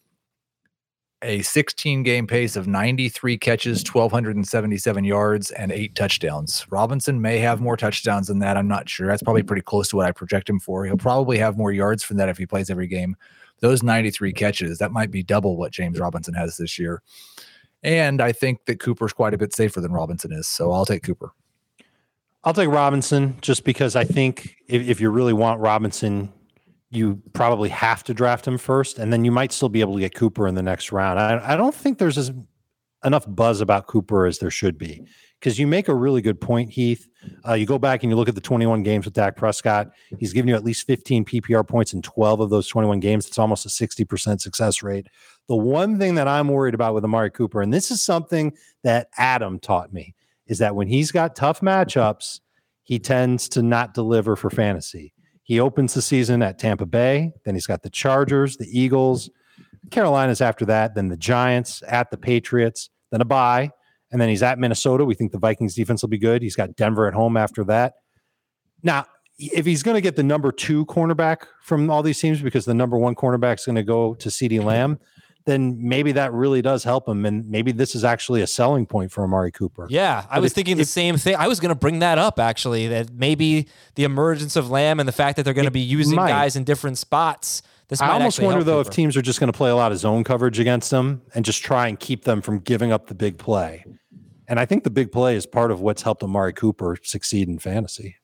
[1.22, 6.66] a 16 game pace of 93 catches, 1,277 yards, and eight touchdowns.
[6.70, 8.56] Robinson may have more touchdowns than that.
[8.56, 9.06] I'm not sure.
[9.06, 10.84] That's probably pretty close to what I project him for.
[10.84, 13.16] He'll probably have more yards from that if he plays every game.
[13.60, 17.02] Those 93 catches, that might be double what James Robinson has this year.
[17.82, 20.46] And I think that Cooper's quite a bit safer than Robinson is.
[20.46, 21.32] So I'll take Cooper.
[22.44, 26.32] I'll take Robinson just because I think if, if you really want Robinson,
[26.90, 30.00] you probably have to draft him first, and then you might still be able to
[30.00, 31.18] get Cooper in the next round.
[31.18, 32.32] I, I don't think there's as
[33.04, 35.06] enough buzz about Cooper as there should be
[35.40, 37.08] because you make a really good point, Heath.
[37.46, 39.90] Uh, you go back and you look at the 21 games with Dak Prescott.
[40.18, 43.26] He's given you at least 15 PPR points in 12 of those 21 games.
[43.26, 45.08] It's almost a 60% success rate.
[45.48, 49.08] The one thing that I'm worried about with Amari Cooper, and this is something that
[49.18, 50.14] Adam taught me,
[50.46, 52.40] is that when he's got tough matchups,
[52.82, 55.12] he tends to not deliver for fantasy.
[55.46, 59.30] He opens the season at Tampa Bay, then he's got the Chargers, the Eagles,
[59.92, 63.70] Carolina's after that, then the Giants, at the Patriots, then a bye,
[64.10, 65.04] and then he's at Minnesota.
[65.04, 66.42] We think the Vikings defense will be good.
[66.42, 67.94] He's got Denver at home after that.
[68.82, 69.06] Now,
[69.38, 72.74] if he's going to get the number two cornerback from all these teams because the
[72.74, 74.98] number one cornerback is going to go to CeeDee Lamb,
[75.46, 77.24] then maybe that really does help him.
[77.24, 79.86] And maybe this is actually a selling point for Amari Cooper.
[79.88, 81.36] Yeah, I But was if- thinking the if- same thing.
[81.36, 82.88] I was going to bring that up actually.
[82.88, 86.16] That maybe the emergence of Lamb and the fact that they're going to be using
[86.16, 86.28] might.
[86.28, 87.62] guys in different spots.
[87.88, 89.98] This I almost wonder though if teams are just going to play a lot of
[89.98, 93.38] zone coverage against them and just try and keep them from giving up the big
[93.38, 93.84] play.
[94.48, 97.58] And I think the big play is part of what's helped Amari Cooper succeed in
[97.60, 98.16] fantasy.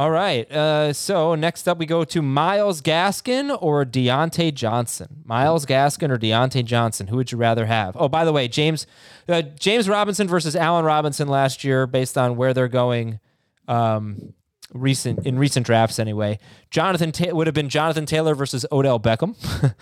[0.00, 0.50] All right.
[0.50, 5.22] Uh, so next up, we go to Myles Gaskin or Diontae Johnson.
[5.26, 7.08] Myles Gaskin or Diontae Johnson.
[7.08, 7.98] Who would you rather have?
[7.98, 8.86] Oh, by the way, James
[9.28, 13.20] uh, James Robinson versus Allen Robinson last year, based on where they're going.
[13.68, 14.32] Um,
[14.72, 16.38] recent in recent drafts anyway.
[16.70, 19.36] Jonathan Ta- would have been Jonathan Taylor versus Odell Beckham,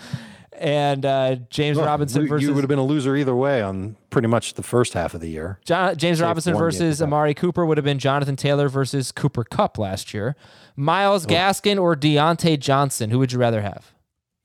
[0.61, 3.97] and uh, James Well, Robinson versus you would have been a loser either way on
[4.11, 5.59] pretty much the first half of the year.
[5.65, 7.01] Jo- James Save Robinson versus.
[7.03, 10.37] Amari Cooper would have been Jonathan Taylor versus Cooper Kupp last year.
[10.77, 11.29] Myles Oh.
[11.29, 13.11] Gaskin or Diontae Johnson?
[13.11, 13.93] Who would you rather have?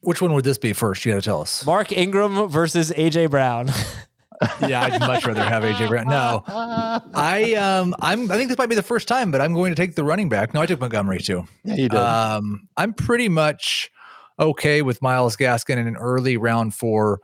[0.01, 1.05] Which one would this be first?
[1.05, 1.65] You got to tell us.
[1.65, 3.69] Mark Ingram versus AJ Brown.
[4.67, 6.07] yeah, I'd much rather have AJ Brown.
[6.07, 9.71] No, I um, I'm I think this might be the first time, but I'm going
[9.71, 10.53] to take the running back.
[10.53, 11.47] No, I took Montgomery too.
[11.63, 11.97] Yeah, you did.
[11.97, 13.89] Um, I'm pretty much
[14.39, 17.19] okay with Myles Gaskin in an early round four.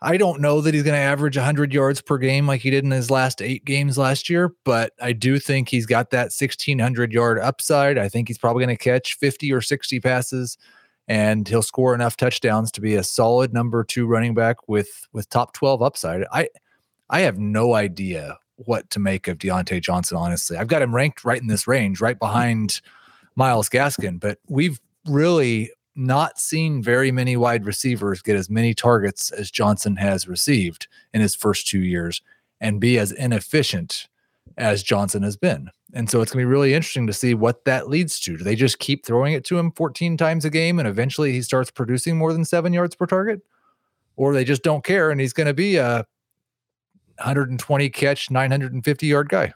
[0.00, 2.84] I don't know that he's going to average 100 yards per game like he did
[2.84, 7.12] in his last eight games last year, but I do think he's got that 1600
[7.12, 7.98] yard upside.
[7.98, 10.56] I think he's probably going to catch 50 or 60 passes.
[11.08, 15.28] and he'll score enough touchdowns to be a solid number two running back with with
[15.30, 16.24] top 12 upside.
[16.32, 16.48] I
[17.10, 20.56] I have no idea what to make of Diontae Johnson, honestly.
[20.56, 22.80] I've got him ranked right in this range, right behind
[23.36, 29.30] Myles Gaskin, but we've really not seen very many wide receivers get as many targets
[29.32, 32.22] as Johnson has received in his first two years
[32.60, 34.06] and be as inefficient
[34.56, 35.70] as Johnson has been.
[35.94, 38.36] And so it's going to be really interesting to see what that leads to.
[38.36, 41.42] Do they just keep throwing it to him 14 times a game and eventually he
[41.42, 43.40] starts producing more than seven yards per target?
[44.16, 46.04] Or they just don't care and he's going to be a
[47.16, 49.52] 120 catch, 950 yard guy?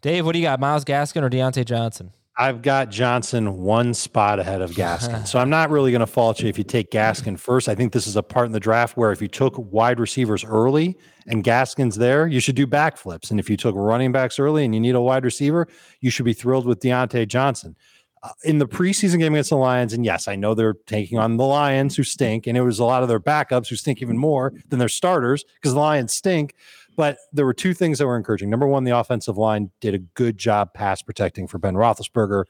[0.00, 0.60] Dave, what do you got?
[0.60, 2.12] Myles Gaskin or Diontae Johnson?
[2.38, 5.26] I've got Johnson one spot ahead of Gaskin.
[5.26, 7.66] so I'm not really going to fault you if you take Gaskin first.
[7.66, 10.44] I think this is a part in the draft where if you took wide receivers
[10.44, 13.30] early and Gaskin's there, you should do backflips.
[13.30, 15.66] And if you took running backs early and you need a wide receiver,
[16.00, 17.74] you should be thrilled with Diontae Johnson.
[18.22, 21.36] Uh, in the preseason game against the Lions, and yes, I know they're taking on
[21.36, 24.18] the Lions who stink, and it was a lot of their backups who stink even
[24.18, 26.54] more than their starters because the Lions stink.
[26.96, 28.48] But there were two things that were encouraging.
[28.48, 32.44] Number one, the offensive line did a good job pass protecting for Ben Roethlisberger.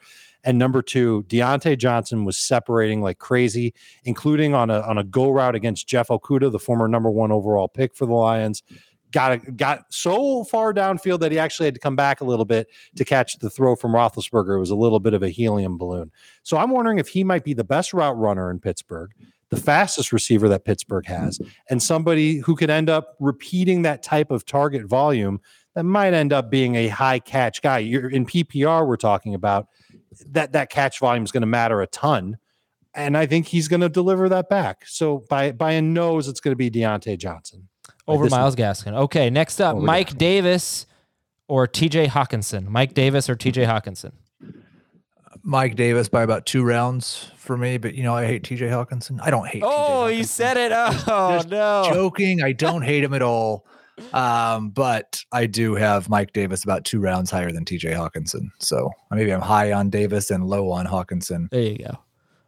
[0.45, 3.75] And number two, Diontae Johnson was separating like crazy,
[4.05, 7.67] including on a on a go route against Jeff Okudah, the former number one overall
[7.67, 8.63] pick for the Lions.
[9.11, 12.69] Got got so far downfield that he actually had to come back a little bit
[12.95, 14.57] to catch the throw from Roethlisberger.
[14.57, 16.13] It was a little bit of a helium balloon.
[16.45, 19.13] So I'm wondering if he might be the best route runner in Pittsburgh
[19.51, 21.41] the fastest receiver that Pittsburgh has,
[21.71, 25.41] and somebody who could end up repeating that type of target volume
[25.75, 27.79] that might end up being a high catch guy.
[27.79, 29.69] You're in PPR, we're talking about
[30.31, 32.39] that that catch volume is going to matter a ton.
[32.95, 34.85] And I think he's going to deliver that back.
[34.87, 37.69] So by by a nose, it's going to be Diontae Johnson
[38.09, 38.95] over Myles Gaskin.
[38.95, 40.19] Okay, next up, Mike Gaskin.
[40.19, 40.87] Davis
[41.47, 42.67] or TJ Hockenson.
[42.69, 44.13] Mike Davis or TJ Hockenson.
[45.47, 49.21] Mike Davis by about two rounds for me, but you know, I hate TJ Hockenson.
[49.23, 50.73] I don't hate Oh, you said it.
[50.75, 51.89] Oh Just no.
[51.89, 52.43] Joking.
[52.43, 53.65] I don't hate him at all.
[54.13, 58.49] Um, but I do have Mike Davis about two rounds higher than TJ Hockenson.
[58.59, 61.49] So maybe I'm high on Davis and low on Hockenson.
[61.51, 61.99] There you go.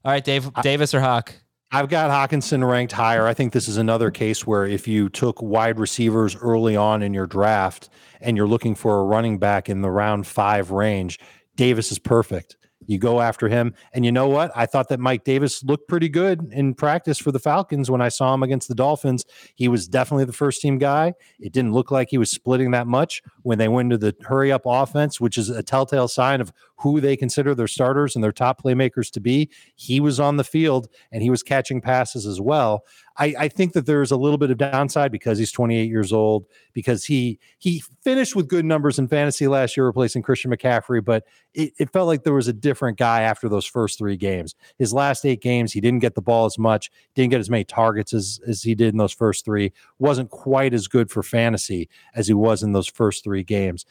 [0.05, 1.33] All right, Dave I, Davis or Hawk?
[1.71, 3.27] I've got Hockenson ranked higher.
[3.27, 7.15] I think this is another case where if you took wide receivers early on in
[7.15, 7.91] your draft
[8.21, 11.21] and you're looking for a running back in the round five range,
[11.55, 12.57] Davis is perfect.
[12.89, 13.75] You go after him.
[13.93, 14.51] And you know what?
[14.57, 18.09] I thought that Mike Davis looked pretty good in practice for the Falcons when I
[18.09, 19.25] saw him against the Dolphins.
[19.55, 21.13] He was definitely the first team guy.
[21.39, 24.51] It didn't look like he was splitting that much when they went to the hurry
[24.51, 28.33] up offense, which is a telltale sign of who they consider their starters and their
[28.33, 29.51] top playmakers to be.
[29.75, 32.85] He was on the field and he was catching passes as well.
[33.19, 36.47] I, I think that there's a little bit of downside because he's 28 years old,
[36.73, 41.25] because he he finished with good numbers in fantasy last year, replacing Christian McCaffrey, but
[41.53, 44.55] it, it felt like there was a different guy after those first three games.
[44.79, 47.65] His last eight games, he didn't get the ball as much, didn't get as many
[47.65, 51.89] targets as, as he did in those first three, wasn't quite as good for fantasy
[52.15, 53.85] as he was in those first three games.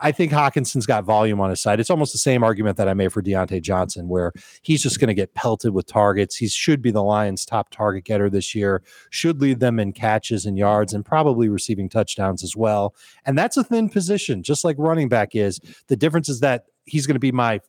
[0.00, 1.80] I think Hockenson's got volume on his side.
[1.80, 5.08] It's almost the same argument that I made for Diontae Johnson, where he's just going
[5.08, 6.36] to get pelted with targets.
[6.36, 10.46] He should be the Lions' top target getter this year, should lead them in catches
[10.46, 12.94] and yards and probably receiving touchdowns as well.
[13.24, 15.60] And that's a thin position, just like running back is.
[15.88, 17.60] The difference is that he's going to be my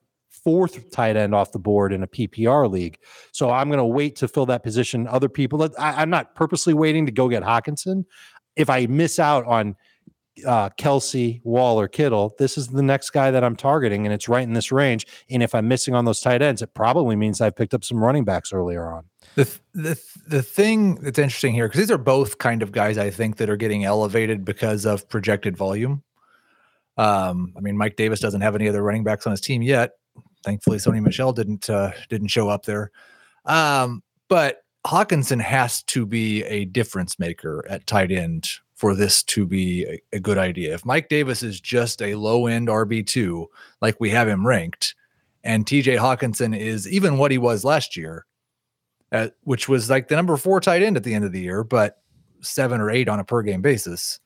[0.43, 2.97] fourth tight end off the board in a PPR league.
[3.31, 5.07] So I'm going to wait to fill that position.
[5.07, 8.05] Other people, I, am not purposely waiting to go get Hockenson.
[8.55, 9.75] If I miss out on
[10.45, 14.43] uh, Kelce, Waller, Kittle, this is the next guy that I'm targeting, and it's right
[14.43, 15.05] in this range.
[15.29, 18.03] And if I'm missing on those tight ends, it probably means I've picked up some
[18.03, 19.05] running backs earlier on.
[19.35, 23.09] The the the thing that's interesting here because these are both kind of guys I
[23.09, 26.03] think that are getting elevated because of projected volume.
[26.97, 29.91] Um, I mean, Mike Davis doesn't have any other running backs on his team yet.
[30.43, 32.91] Thankfully, Sony Michel didn't uh, didn't show up there.
[33.45, 38.49] Um, but Hockenson has to be a difference maker at tight end
[38.81, 40.73] for this to be a, a good idea.
[40.73, 43.45] If Mike Davis is just a low end RB2,
[43.79, 44.95] like we have him ranked,
[45.43, 48.25] and TJ Hockenson is even what he was last year,
[49.11, 51.63] uh, which was like the number four tight end at the end of the year,
[51.63, 52.01] but
[52.41, 54.19] seven or eight on a per game basis,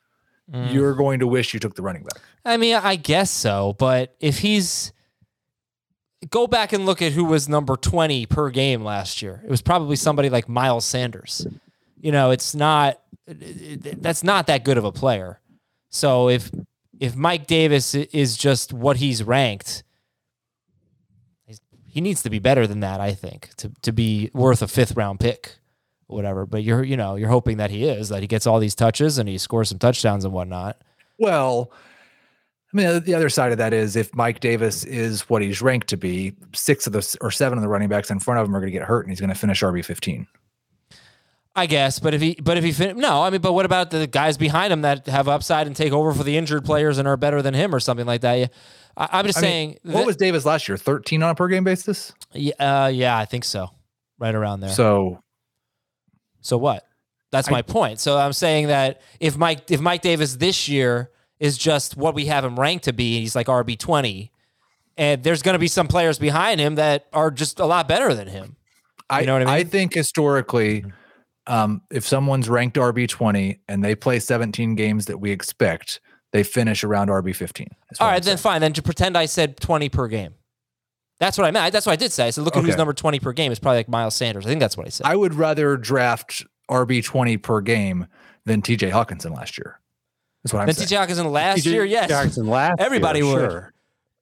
[0.50, 0.72] mm.
[0.74, 2.22] you're going to wish you took the running back.
[2.46, 4.94] I mean, I guess so, but if he's
[6.30, 9.62] go back and look at who was number 20 per game last year, it was
[9.62, 11.46] probably somebody like Miles Sanders.
[12.00, 15.40] You know, it's not that's not that good of a player.
[15.90, 16.52] So if
[17.00, 19.84] if Mike Davis is just what he's ranked,
[21.88, 23.00] he needs to be better than that.
[23.00, 25.58] I think to to be worth a fifth round pick,
[26.08, 26.46] whatever.
[26.46, 29.18] But you're you know you're hoping that he is that he gets all these touches
[29.18, 30.78] and he scores some touchdowns and whatnot.
[31.18, 31.72] Well,
[32.74, 35.62] I mean, the- the other side of that is if Mike Davis is what he's
[35.62, 38.46] ranked to be, six of the or seven of the running backs in front of
[38.48, 40.28] him are going to get hurt, and he's going to finish RB fifteen.
[41.58, 43.90] I guess, but if he, but if he, fin- no, I mean, but what about
[43.90, 47.08] the guys behind him that have upside and take over for the injured players and
[47.08, 48.34] are better than him or something like that?
[48.34, 48.48] Yeah.
[48.98, 49.78] I, I'm just I mean, saying.
[49.84, 50.78] what that- was Davis last year?
[50.78, 52.12] Thirteen on a per game basis.
[52.34, 53.70] Yeah, uh, yeah, I think so.
[54.20, 54.70] Right around there.
[54.72, 55.22] So
[56.42, 56.86] So what?
[57.32, 58.00] That's I- my point.
[58.00, 62.26] So I'm saying that if Mike if Mike Davis this year is just what we
[62.28, 64.32] have him ranked to be, he's like RB twenty,
[64.98, 68.14] and there's going to be some players behind him that are just a lot better
[68.14, 68.56] than him.
[69.10, 69.54] I, know what I mean.
[69.54, 70.84] I think historically,
[71.48, 76.00] um, if someone's ranked RB twenty and they play seventeen games that we expect,
[76.34, 77.68] they finish around RB fifteen.
[77.90, 78.54] That's All what right, I'm then saying.
[78.54, 78.62] fine.
[78.62, 80.34] Then to pretend I said twenty per game.
[81.20, 81.72] That's what I meant.
[81.72, 82.28] That's what I did say.
[82.28, 83.52] I said, look at who's number twenty per game.
[83.52, 84.46] It's probably like Miles Sanders.
[84.46, 85.06] I think that's what I said.
[85.08, 88.08] I would rather draft RB twenty per game
[88.46, 89.80] than TJ Hockenson last year.
[90.44, 90.88] That's what I'm then saying.
[90.90, 92.12] TJ Hockenson last TJ year, yes.
[92.12, 93.40] Hockenson last Everybody year, would.
[93.52, 93.74] sure.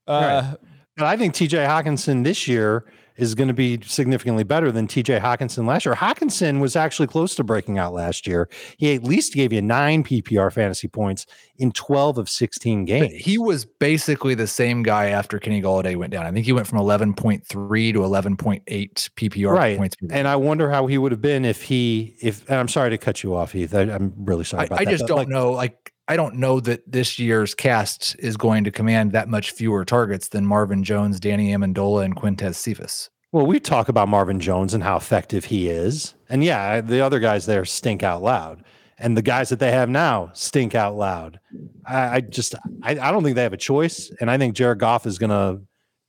[0.07, 0.53] Uh,
[0.95, 2.85] But I think TJ Hockenson this year
[3.17, 5.95] is going to be significantly better than TJ Hockenson last year.
[5.95, 8.49] Hockenson was actually close to breaking out last year.
[8.77, 11.25] He at least gave you nine PPR fantasy points
[11.57, 13.23] in 12 of 16 But games.
[13.23, 16.25] he was basically the same guy after Kenny Golladay went down.
[16.25, 19.77] I think he went from 11.3 to 11.8 PPR right.
[19.77, 19.95] points.
[20.09, 22.97] And I wonder how he would have been if he, if, and I'm sorry to
[22.97, 23.73] cut you off, Heath.
[23.75, 25.51] I, I'm really sorry I, I just but, don't like, know.
[25.51, 29.85] Like, I don't know that this year's cast is going to command that much fewer
[29.85, 33.09] targets than Marvin Jones, Danny Amendola, and Quintez Cephus.
[33.31, 36.13] Well, we talk about Marvin Jones and how effective he is.
[36.29, 38.63] And yeah, the other guys there stink out loud.
[38.99, 41.39] And the guys that they have now stink out loud.
[41.85, 44.11] I, I just, I, I don't think they have a choice.
[44.21, 45.61] And I think Jared Goff is going to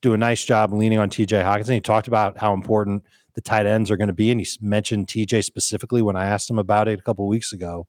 [0.02, 1.72] do a nice job leaning on TJ Hockenson.
[1.72, 4.30] He talked about how important the tight ends are going to be.
[4.30, 7.86] And he mentioned TJ specifically when I asked him about it a couple weeks ago.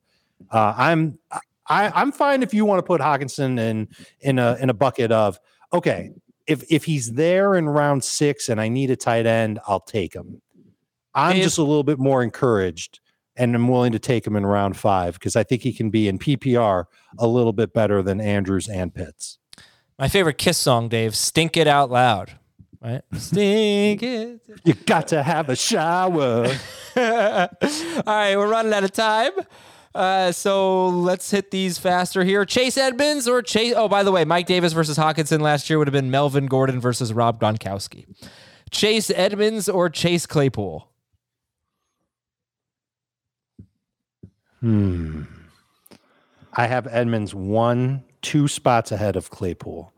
[0.49, 1.19] Uh, I'm,
[1.67, 3.89] I, I'm fine if you want to put Hockenson in,
[4.21, 5.39] in a, in a bucket of,
[5.73, 6.11] okay,
[6.47, 10.13] if if he's there in round six and I need a tight end, I'll take
[10.13, 10.41] him.
[11.13, 12.99] I'm just a little bit more encouraged
[13.35, 16.07] and I'm willing to take him in round five because I think he can be
[16.07, 16.85] in PPR
[17.17, 19.39] a little bit better than Andrews and Pitts.
[19.97, 21.15] my favorite Kiss song, Dave.
[21.15, 22.37] Stink it out loud.
[22.81, 23.01] Right?
[23.17, 24.41] Stink it.
[24.63, 26.47] You got to have a shower.
[26.95, 27.49] All
[28.05, 29.31] right, we're running out of time.
[29.95, 32.43] Uh, so let's hit these faster here.
[32.43, 33.73] Chase Edmonds or Chase?
[33.77, 36.81] Oh, by the way, Mike Davis versus Hockenson last year would have been Melvin Gordon
[36.81, 38.05] versus Rob Gronkowski.
[38.71, 40.89] Chase Edmonds or Chase Claypool?
[44.59, 45.23] Hmm.
[46.51, 49.93] I have Edmonds one, two spots ahead of Claypool.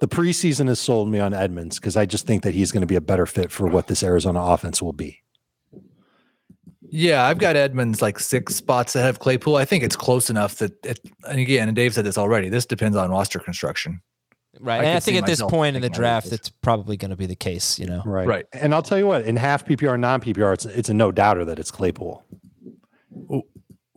[0.00, 2.86] The preseason has sold me on Edmonds because I just think that he's going to
[2.88, 5.22] be a better fit for what this Arizona offense will be.
[6.90, 9.56] Yeah, I've got Edmonds like six spots ahead of Claypool.
[9.56, 12.48] I think it's close enough that, it, and again, and Dave said this already.
[12.48, 14.00] This depends on roster construction.
[14.60, 14.80] Right.
[14.80, 16.32] I and I think at this point in the taking one of draft, those.
[16.34, 18.02] it's probably going to be the case, you know?
[18.04, 18.26] Right.
[18.26, 18.46] Right.
[18.52, 21.44] And I'll tell you what, in half PPR, non PPR, it's it's a no doubter
[21.44, 22.24] that it's Claypool.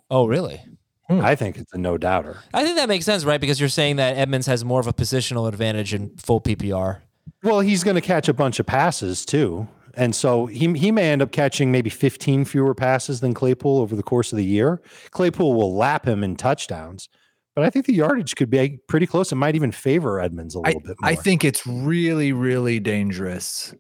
[0.10, 0.62] Oh, really?
[1.10, 1.22] Hmm.
[1.22, 2.40] I think it's a no doubter.
[2.54, 3.40] I think that makes sense, right?
[3.40, 7.02] Because you're saying that Edmonds has more of a positional advantage in full PPR.
[7.44, 9.68] Well, he's going to catch a bunch of passes too.
[10.02, 13.96] And so he, he may end up catching maybe 15 fewer passes than Claypool over
[13.96, 14.82] the course of the year.
[15.12, 17.08] Claypool will lap him in touchdowns,
[17.54, 19.32] but I think the yardage could be pretty close.
[19.32, 21.12] It might even favor Edmonds a little bit more.
[21.12, 23.76] I think it's really, really dangerous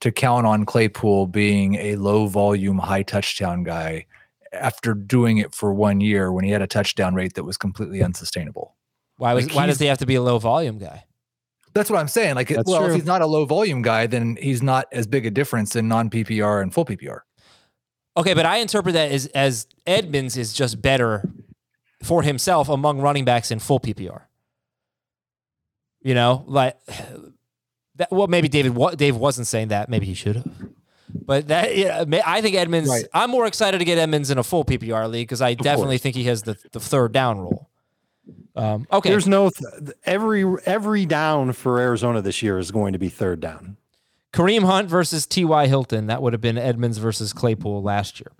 [0.00, 4.06] to count on Claypool being a low volume, high touchdown guy
[4.52, 8.02] after doing it for one year when he had a touchdown rate that was completely
[8.02, 8.76] unsustainable.
[9.18, 11.04] Why was Like, why does he have to be a low volume guy?
[11.72, 12.34] That's what I'm saying.
[12.34, 12.88] Like, That's well, true.
[12.88, 15.88] if he's not a low volume guy, then he's not as big a difference in
[15.88, 17.20] non PPR and full PPR.
[18.16, 21.30] Okay, but I interpret that as as Edmonds is just better
[22.02, 24.22] for himself among running backs in full PPR.
[26.02, 26.76] You know, like
[27.96, 28.10] that.
[28.10, 28.74] Well, maybe David.
[28.74, 29.88] wa- Dave wasn't saying that.
[29.88, 30.50] Maybe he should have.
[31.12, 32.88] But that, yeah, I think Edmonds.
[32.88, 33.04] Right.
[33.14, 36.16] I'm more excited to get Edmonds in a full PPR league because I definitely think
[36.16, 37.69] he has the, the third down role.
[38.56, 42.98] Um, okay, There's no th- every every down for Arizona this year is going to
[42.98, 43.76] be third down.
[44.32, 45.66] Kareem Hunt versus T.Y.
[45.66, 46.06] Hilton.
[46.06, 48.32] That would have been Edmonds versus Claypool last year.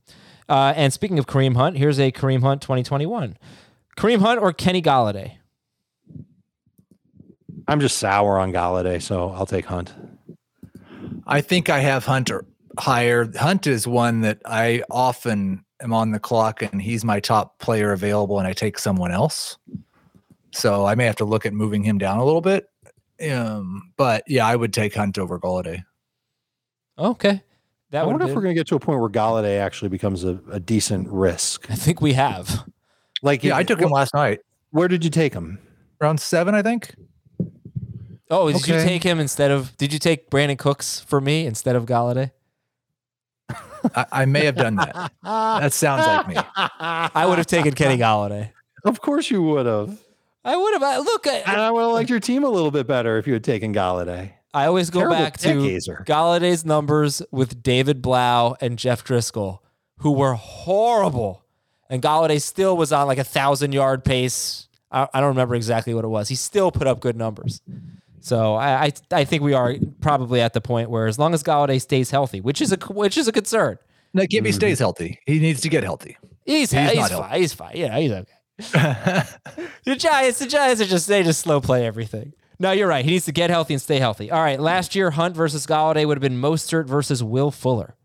[0.49, 3.37] Uh, and speaking of Kareem Hunt, here's a Kareem Hunt 2021.
[3.97, 5.37] Kareem Hunt or Kenny Golladay?
[7.67, 9.93] I'm just sour on Golladay, so I'll take Hunt.
[11.27, 12.45] I think I have Hunter
[12.79, 13.31] higher.
[13.37, 17.93] Hunt is one that I often am on the clock and he's my top player
[17.93, 19.59] available and I take someone else.
[20.53, 22.69] So I may have to look at moving him down a little bit.
[23.31, 25.85] Um, but yeah, I would take Hunt over Golladay.
[26.99, 27.43] Okay.
[27.91, 30.25] That I wonder if we're going to get to a point where Golladay actually becomes
[30.25, 31.71] a, a decent risk.
[31.71, 32.65] I think we have.
[33.23, 34.41] Like, Yeah, I took him wh- last night.
[34.71, 35.59] Where did you take him?
[36.01, 36.95] Round seven, I think.
[38.31, 39.77] Oh, did you take him instead of?
[39.77, 42.31] Did you take Brandin Cooks for me instead of Golladay?
[43.95, 45.13] I, I may have done that.
[45.23, 46.37] That sounds like me.
[46.57, 48.51] I would have taken Kenny Golladay.
[48.85, 49.99] Of course you would have.
[50.45, 50.83] I would have.
[50.83, 53.27] I- Look, And I, I would have liked your team a little bit better if
[53.27, 54.33] you had taken Golladay.
[54.53, 56.03] I always go Terrible back to Hazer.
[56.07, 59.59] Golladay's numbers with David Blough and Jeff Driskel,
[59.99, 61.45] who were horrible,
[61.89, 64.69] and Golladay still was on like a thousand yard pace.
[64.91, 66.29] I, I don't remember exactly what it was.
[66.29, 67.61] He still put up good numbers.
[68.21, 71.43] So I, I I think we are probably at the point where as long as
[71.43, 73.79] Golladay stays healthy, which is a which is a concern.
[74.13, 74.57] No, Gibby mm-hmm.
[74.57, 75.21] stays healthy.
[75.27, 76.17] He needs to get healthy.
[76.45, 77.41] He's He's he's, not fine.
[77.41, 77.77] He's fine.
[77.77, 78.33] Yeah, he's okay.
[79.85, 82.35] the Giants, the Giants are just they just slow play everything.
[82.59, 83.05] No, you're right.
[83.05, 84.31] He needs to get healthy and stay healthy.
[84.31, 84.61] All right.
[84.61, 87.97] Last year, Hunt versus Golladay would have been Mostert versus Will Fuller.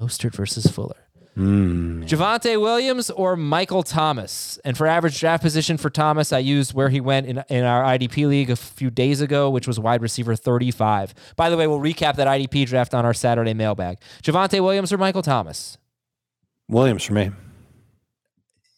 [0.00, 1.03] Mostert versus Fuller.
[1.36, 4.58] Javonte Williams or Michael Thomas.
[4.64, 7.82] And for average draft position for Thomas, I used where he went in, in our
[7.82, 11.14] IDP league a few days ago, which was wide receiver 35.
[11.36, 13.98] By the way, we'll recap that IDP draft on our Saturday mailbag.
[14.22, 15.76] Javonte Williams or Michael Thomas?
[16.68, 17.30] Williams for me.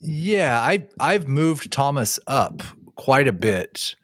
[0.01, 2.63] Yeah, I I've moved Thomas up
[2.97, 3.95] quite a bit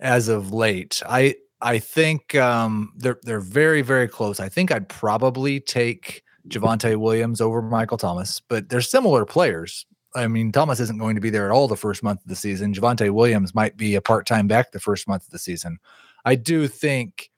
[0.00, 1.02] as of late.
[1.06, 4.40] I I think um, they're they're very very close.
[4.40, 9.86] I think I'd probably take Javonte Williams over Michael Thomas, but they're similar players.
[10.14, 12.36] I mean, Thomas isn't going to be there at all the first month of the
[12.36, 12.74] season.
[12.74, 15.78] Javonte Williams might be a part time back the first month of the season.
[16.24, 17.30] I do think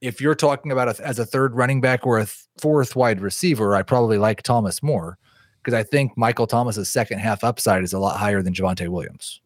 [0.00, 3.20] if you're talking about a, as a third running back or a th- fourth wide
[3.20, 5.18] receiver, I probably like Thomas more
[5.62, 9.40] because I think Michael Thomas's second half upside is a lot higher than Javonte Williams.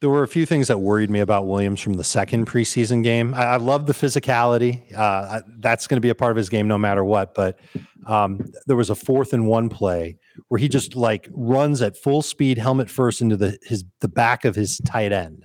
[0.00, 3.34] There were a few things that worried me about Williams from the second preseason game.
[3.34, 4.96] I, I love the physicality.
[4.96, 7.34] Uh, I- that's going to be a part of his game no matter what.
[7.34, 7.58] But
[8.06, 10.18] um, there was a fourth and one play
[10.48, 14.44] where he just like runs at full speed, helmet first, into the his the back
[14.44, 15.44] of his tight end,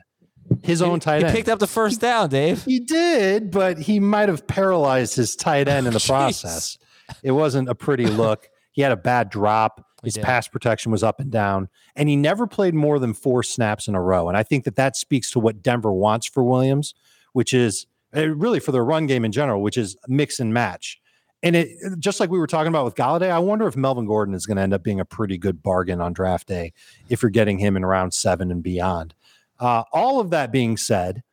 [0.62, 1.32] his own tight He end.
[1.32, 2.64] He picked up the first down, Dave.
[2.64, 6.78] He did, but he might have paralyzed his tight end in the process.
[7.24, 8.48] It wasn't a pretty look.
[8.72, 9.84] He had a bad drop.
[10.04, 10.24] He His did.
[10.24, 13.96] pass protection was up and down, and he never played more than four snaps in
[13.96, 14.28] a row.
[14.28, 16.94] And I think that that speaks to what Denver wants for Williams,
[17.32, 21.00] which is uh, really for their run game in general, which is mix and match.
[21.42, 24.34] And it just like we were talking about with Golladay, I wonder if Melvin Gordon
[24.34, 26.72] is going to end up being a pretty good bargain on draft day
[27.10, 29.14] if you're getting him in round seven and beyond.
[29.60, 31.24] Uh, all of that being said,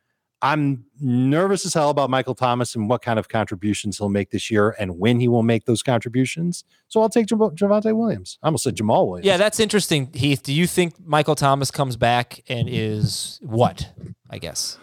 [0.42, 4.50] I'm nervous as hell about Michael Thomas and what kind of contributions he'll make this
[4.50, 6.64] year and when he will make those contributions.
[6.88, 8.38] So I'll take Jav- Javonte Williams.
[8.42, 9.26] I almost said Jamaal Williams.
[9.26, 10.42] Yeah, that's interesting, Heath.
[10.42, 13.92] Do you think Michael Thomas comes back and is what?
[14.30, 14.78] I guess.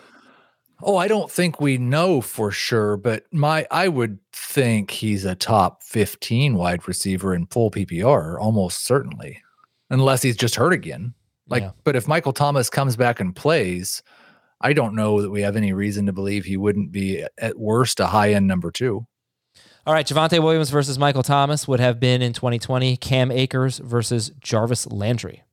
[0.83, 5.33] Oh, I don't think we know for sure, but my I would think he's a
[5.33, 9.41] top 15 wide receiver in full PPR, almost certainly.
[9.89, 11.15] Unless he's just hurt again.
[11.47, 11.71] Like, Yeah.
[11.83, 14.03] but if Michael Thomas comes back and plays,
[14.59, 17.99] I don't know that we have any reason to believe he wouldn't be at worst
[17.99, 19.05] a high end number two.
[19.85, 22.97] All right, Javonte Williams versus Michael Thomas would have been in 2020.
[22.97, 25.43] Cam Akers versus Jarvis Landry.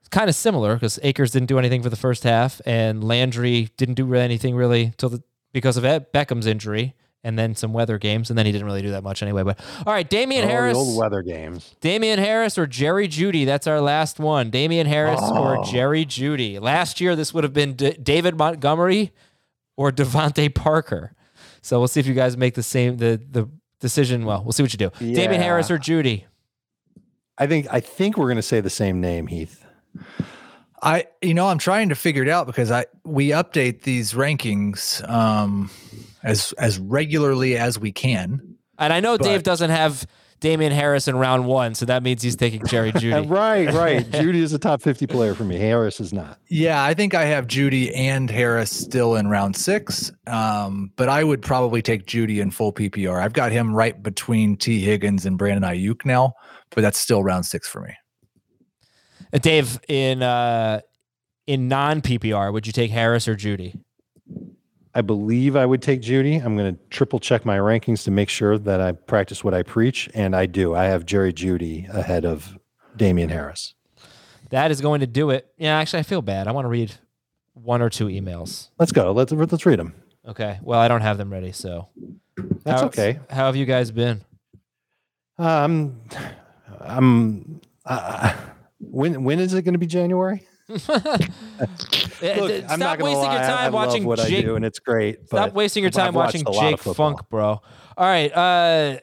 [0.00, 3.70] It's kind of similar because Akers didn't do anything for the first half, and Landry
[3.76, 8.30] didn't do anything really till the because of Beckham's injury and then some weather games,
[8.30, 9.42] and then he didn't really do that much anyway.
[9.42, 10.76] But all right, Damien Oh, the Harris.
[10.76, 11.74] old weather games.
[11.80, 13.44] Damien Harris or Jerry Jeudy.
[13.44, 14.50] That's our last one.
[14.50, 15.64] Damien Harris or Oh.
[15.64, 16.60] Jerry Jeudy.
[16.60, 19.12] Last year, this would have been D- David Montgomery
[19.76, 21.12] or DeVante Parker.
[21.62, 23.48] So we'll see if you guys make the same the the
[23.80, 24.24] decision.
[24.24, 24.90] Well, we'll see what you do.
[24.98, 26.24] Damien Harris or Jeudy.
[27.36, 29.64] I think I think we're going to say the same name, Heath.
[30.82, 35.08] I you know I'm trying to figure it out because I we update these rankings
[35.08, 35.70] um
[36.22, 38.56] as as regularly as we can.
[38.78, 40.06] And I know Dave doesn't have
[40.40, 43.28] Damien Harris in round one, so that means he's taking Jerry Jeudy.
[43.28, 44.10] right, right.
[44.10, 45.58] Jeudy is a top 50 player for me.
[45.58, 46.38] Harris is not.
[46.48, 50.10] Yeah, I think I have Jeudy and Harris still in round six.
[50.26, 53.22] Um, but I would probably take Jeudy in full PPR.
[53.22, 56.32] I've got him right between Tee Higgins and Brandon Aiyuk now,
[56.70, 57.94] but that's still round six for me.
[59.32, 60.80] Uh, Dave, in uh,
[61.46, 63.80] in non PPR, would you take Harris or Jeudy?
[64.94, 66.44] I believe I would take Jeudy.
[66.44, 69.62] I'm going to triple check my rankings to make sure that I practice what I
[69.62, 70.74] preach, and I do.
[70.74, 72.58] I have Jerry Jeudy ahead of
[72.96, 73.74] Damien Harris.
[74.50, 75.46] That is going to do it.
[75.56, 76.48] Yeah, actually, I feel bad.
[76.48, 76.92] I want to read
[77.54, 78.70] one or two emails.
[78.80, 79.12] Let's go.
[79.12, 79.94] Let's let's read them.
[80.26, 80.58] Okay.
[80.62, 81.88] Well, I don't have them ready, so
[82.64, 83.20] That's How- okay.
[83.30, 84.22] How have you guys been?
[85.38, 86.00] Um,
[86.80, 87.60] I'm.
[87.86, 88.34] Uh,
[88.80, 90.42] when when is it going to be January?
[90.68, 94.38] Look, Stop I'm not wasting lie, your time I watching love what Jake.
[94.38, 95.26] I do, and it's great.
[95.26, 96.94] Stop wasting your time watching a lot of Jake.
[96.94, 97.60] Funk, bro.
[97.96, 98.32] All right.
[98.32, 98.98] Uh,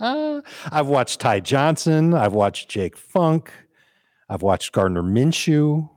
[0.70, 2.14] I've watched Ty Johnson.
[2.14, 3.50] I've watched Jake Funk.
[4.28, 5.88] I've watched Gardner Minshew.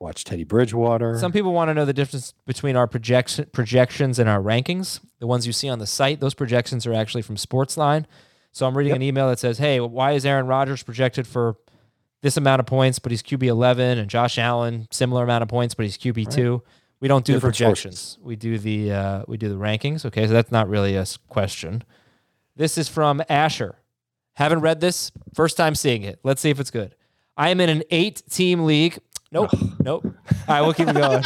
[0.00, 1.18] Watch Teddy Bridgewater.
[1.18, 5.00] Some people want to know the difference between our projection projections and our rankings.
[5.20, 8.04] The ones you see on the site, those projections are actually from Sportsline.
[8.54, 11.56] So I'm reading an email that says, "Hey, why is Aaron Rodgers projected for
[12.22, 15.74] this amount of points, but he's QB 11, and Josh Allen similar amount of points,
[15.74, 16.62] but he's QB two?
[17.00, 18.16] We don't do Different the projections.
[18.22, 20.06] We do the uh, we do the rankings.
[20.06, 21.82] Okay, so that's not really a question.
[22.54, 23.74] This is from Asher.
[24.34, 25.10] Haven't read this.
[25.34, 26.20] First time seeing it.
[26.22, 26.94] Let's see if it's good.
[27.36, 28.98] I am in an eight team league.
[29.34, 29.50] Nope.
[29.80, 30.04] nope.
[30.04, 30.12] All
[30.48, 31.22] right, we'll keep going.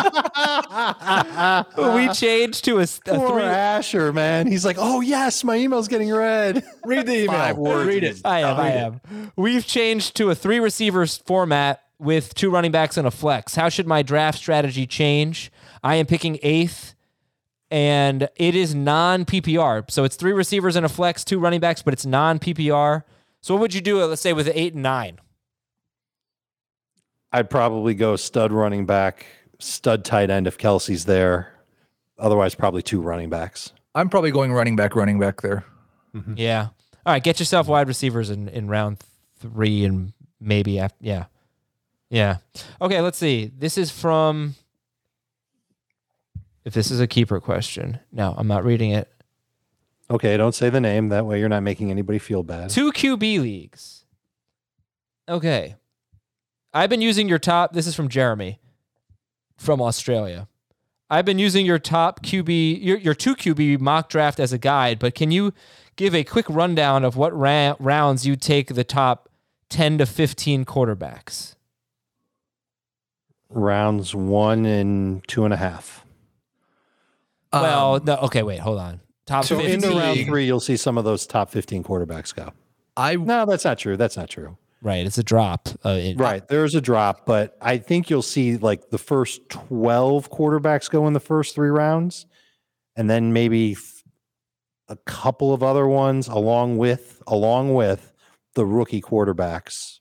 [1.94, 3.42] we changed to a Poor three.
[3.42, 4.46] Asher, man.
[4.46, 6.64] He's like, oh yes, my email's getting read.
[6.86, 7.36] Read the email.
[7.36, 7.86] Five words.
[7.86, 8.22] Read it.
[8.24, 8.56] I am.
[8.56, 9.00] I am.
[9.36, 13.54] We've changed to a three receivers format with two running backs and a flex.
[13.54, 15.52] How should my draft strategy change?
[15.82, 16.94] I am picking eighth,
[17.70, 19.90] and it is non PPR.
[19.90, 23.02] So it's three receivers and a flex, two running backs, but it's non PPR.
[23.42, 24.02] So what would you do?
[24.02, 25.20] Let's say with eight and nine.
[27.32, 29.26] I'd probably go stud running back,
[29.58, 31.52] stud tight end if Kelce's there.
[32.18, 33.72] Otherwise, probably two running backs.
[33.94, 35.64] I'm probably going running back, running back there.
[36.14, 36.34] Mm-hmm.
[36.36, 36.68] Yeah.
[37.06, 37.22] All right.
[37.22, 38.98] Get yourself wide receivers in, in round
[39.38, 40.96] three and maybe after.
[41.00, 41.24] Yeah.
[42.10, 42.38] Yeah.
[42.80, 43.00] Okay.
[43.00, 43.52] Let's see.
[43.56, 44.54] This is from.
[46.64, 47.98] If this is a keeper question.
[48.12, 49.10] No, I'm not reading it.
[50.10, 51.10] Okay, don't say the name.
[51.10, 52.70] That way, you're not making anybody feel bad.
[52.70, 54.04] Two QB leagues.
[55.28, 55.76] Okay.
[56.78, 57.72] I've been using your top.
[57.72, 58.60] This is from Jeremy
[59.56, 60.46] from Australia.
[61.10, 65.00] I've been using your top QB, your, your two QB mock draft as a guide,
[65.00, 65.52] but can you
[65.96, 69.28] give a quick rundown of what ra- rounds you take the top
[69.70, 71.56] 10 to 15 quarterbacks?
[73.50, 76.04] Rounds one and two and a half.
[77.52, 79.00] well, Um, no, okay, wait, hold on.
[79.26, 79.74] Top so So 15.
[79.74, 82.52] into round three, you'll see some of those top 15 quarterbacks go.
[82.96, 83.96] I No, that's not true.
[83.96, 84.56] That's not true.
[84.82, 85.68] Right, it's a drop.
[85.84, 86.46] Uh, in- Right.
[86.46, 91.12] There's a drop, but I think you'll see like the first 12 quarterbacks go in
[91.12, 92.26] the first three rounds,
[92.96, 93.76] and then maybe
[94.88, 98.12] a couple of other ones along with along with
[98.54, 99.98] the rookie quarterbacks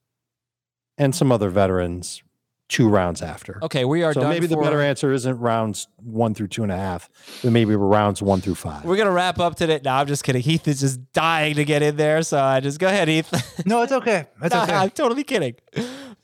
[0.97, 2.23] and some other veterans
[2.69, 3.59] two rounds after.
[3.63, 6.71] Okay, we are so done maybe the better answer isn't rounds one through two and
[6.71, 7.09] a half,
[7.43, 8.83] but maybe rounds one through five.
[8.83, 9.79] We're gonna wrap up today.
[9.83, 10.41] No, I'm just kidding.
[10.41, 13.31] Heath is just dying to get in there, so I just go ahead, Heath.
[13.65, 14.27] no, it's okay.
[14.41, 14.73] It's No, okay.
[14.73, 15.55] I'm totally kidding.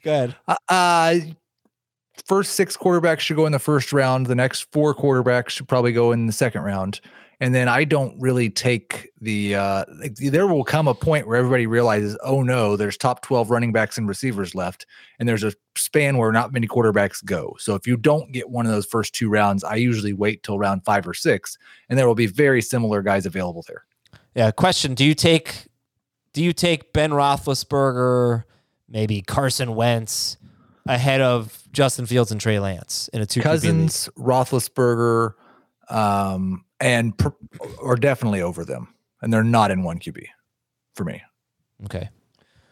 [0.04, 0.36] Go ahead.
[0.48, 1.16] Uh, uh,
[2.26, 4.28] first six quarterbacks should go in the first round.
[4.28, 7.02] The next four quarterbacks should probably go in the second round.
[7.40, 9.56] And then I don't really take the.
[9.56, 9.86] Uh,
[10.18, 13.98] there will come a point where everybody realizes, oh no, there's top twelve running backs
[13.98, 14.86] and receivers left,
[15.20, 17.54] and there's a span where not many quarterbacks go.
[17.60, 20.58] So if you don't get one of those first two rounds, I usually wait till
[20.58, 21.58] round five or six,
[21.90, 23.84] and there will be very similar guys available there.
[24.36, 24.52] Yeah.
[24.52, 25.68] Question: Do you take
[26.32, 28.44] Do you take Ben Roethlisberger,
[28.88, 30.38] maybe Carson Wentz,
[30.86, 33.44] ahead of Justin Fields and Trey Lance in a two QB?
[33.44, 35.34] Cousins, Roethlisberger,
[35.90, 37.34] um, and per-
[37.82, 40.26] are definitely over them, and they're not in one QB
[40.96, 41.22] for me.
[41.86, 42.10] Okay.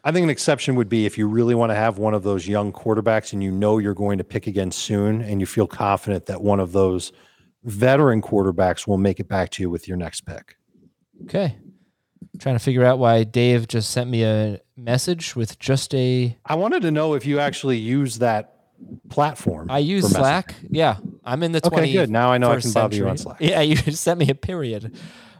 [0.03, 2.47] I think an exception would be if you really want to have one of those
[2.47, 6.25] young quarterbacks and you know you're going to pick again soon and you feel confident
[6.25, 7.11] that one of those
[7.65, 10.55] veteran quarterbacks will make it back to you with your next pick.
[11.25, 11.55] Okay.
[12.39, 16.35] Trying to figure out why Dave just sent me a message with just a.
[16.45, 18.55] I wanted to know if you actually use that
[19.09, 19.69] platform.
[19.69, 20.09] I use.
[20.09, 20.55] Slack.
[20.69, 21.91] Yeah, I'm in the Okay, 20.
[21.93, 22.09] good.
[22.09, 23.17] Now I know I can bother you on.
[23.17, 23.37] Slack.
[23.39, 24.95] Yeah, you just sent me a period.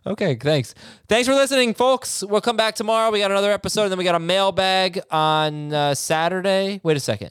[0.06, 0.74] Okay, thanks.
[1.08, 2.24] Thanks for listening, folks.
[2.24, 3.12] We'll come back tomorrow.
[3.12, 6.82] We got another episode, and then we got a mailbag on uh, Saturday.
[6.84, 7.30] Wait a second.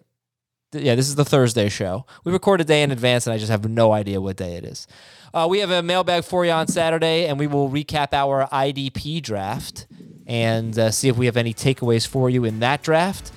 [0.70, 2.06] Th- Yeah, this is the Thursday show.
[2.24, 4.64] We record a day in advance, and I just have no idea what day it
[4.64, 4.86] is.
[5.32, 9.22] Uh, we have a mailbag for you on Saturday, and we will recap our IDP
[9.22, 9.86] draft
[10.26, 13.32] and uh, see if we have any takeaways for you in that draft.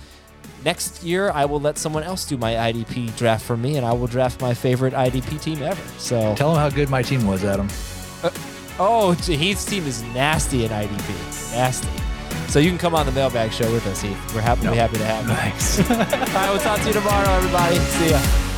[0.65, 3.93] Next year, I will let someone else do my IDP draft for me, and I
[3.93, 5.81] will draft my favorite IDP team ever.
[5.99, 7.67] So, Tell them how good my team was, Adam.
[8.79, 11.89] oh, Heath's team is nasty in IDP, nasty.
[12.47, 14.33] So you can come on the mailbag show with us, Heath.
[14.33, 15.33] We're happy, be happy to have you.
[15.33, 15.79] Nice.
[15.91, 17.75] All right, we'll talk to you tomorrow, everybody.
[17.77, 18.52] See ya.